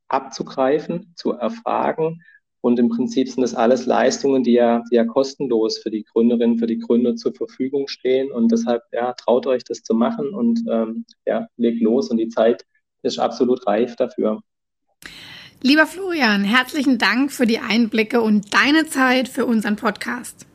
abzugreifen, 0.08 1.12
zu 1.16 1.32
erfragen. 1.32 2.22
Und 2.60 2.78
im 2.78 2.88
Prinzip 2.88 3.28
sind 3.28 3.42
das 3.42 3.54
alles 3.54 3.86
Leistungen, 3.86 4.42
die 4.42 4.52
ja, 4.52 4.82
die 4.90 4.96
ja 4.96 5.04
kostenlos 5.04 5.78
für 5.78 5.90
die 5.90 6.04
Gründerinnen, 6.04 6.58
für 6.58 6.66
die 6.66 6.78
Gründer 6.78 7.16
zur 7.16 7.34
Verfügung 7.34 7.88
stehen. 7.88 8.30
Und 8.32 8.50
deshalb, 8.50 8.82
ja, 8.92 9.12
traut 9.14 9.46
euch 9.46 9.64
das 9.64 9.82
zu 9.82 9.94
machen 9.94 10.30
und 10.34 10.62
ähm, 10.70 11.04
ja, 11.26 11.46
legt 11.56 11.80
los. 11.82 12.10
Und 12.10 12.18
die 12.18 12.28
Zeit 12.28 12.64
ist 13.02 13.18
absolut 13.18 13.66
reif 13.66 13.96
dafür. 13.96 14.40
Lieber 15.62 15.86
Florian, 15.86 16.44
herzlichen 16.44 16.98
Dank 16.98 17.32
für 17.32 17.46
die 17.46 17.58
Einblicke 17.58 18.20
und 18.20 18.52
deine 18.52 18.86
Zeit 18.86 19.28
für 19.28 19.46
unseren 19.46 19.76
Podcast. 19.76 20.46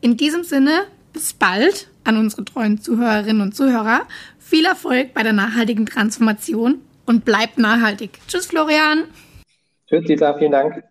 In 0.00 0.16
diesem 0.16 0.42
Sinne, 0.42 0.82
bis 1.12 1.32
bald 1.32 1.88
an 2.04 2.16
unsere 2.16 2.44
treuen 2.44 2.80
Zuhörerinnen 2.80 3.40
und 3.40 3.54
Zuhörer. 3.54 4.02
Viel 4.38 4.64
Erfolg 4.64 5.14
bei 5.14 5.22
der 5.22 5.32
nachhaltigen 5.32 5.86
Transformation 5.86 6.80
und 7.06 7.24
bleibt 7.24 7.58
nachhaltig. 7.58 8.18
Tschüss, 8.26 8.46
Florian. 8.46 9.04
Tschüss, 9.88 10.04
Lisa, 10.06 10.34
vielen 10.36 10.52
Dank. 10.52 10.82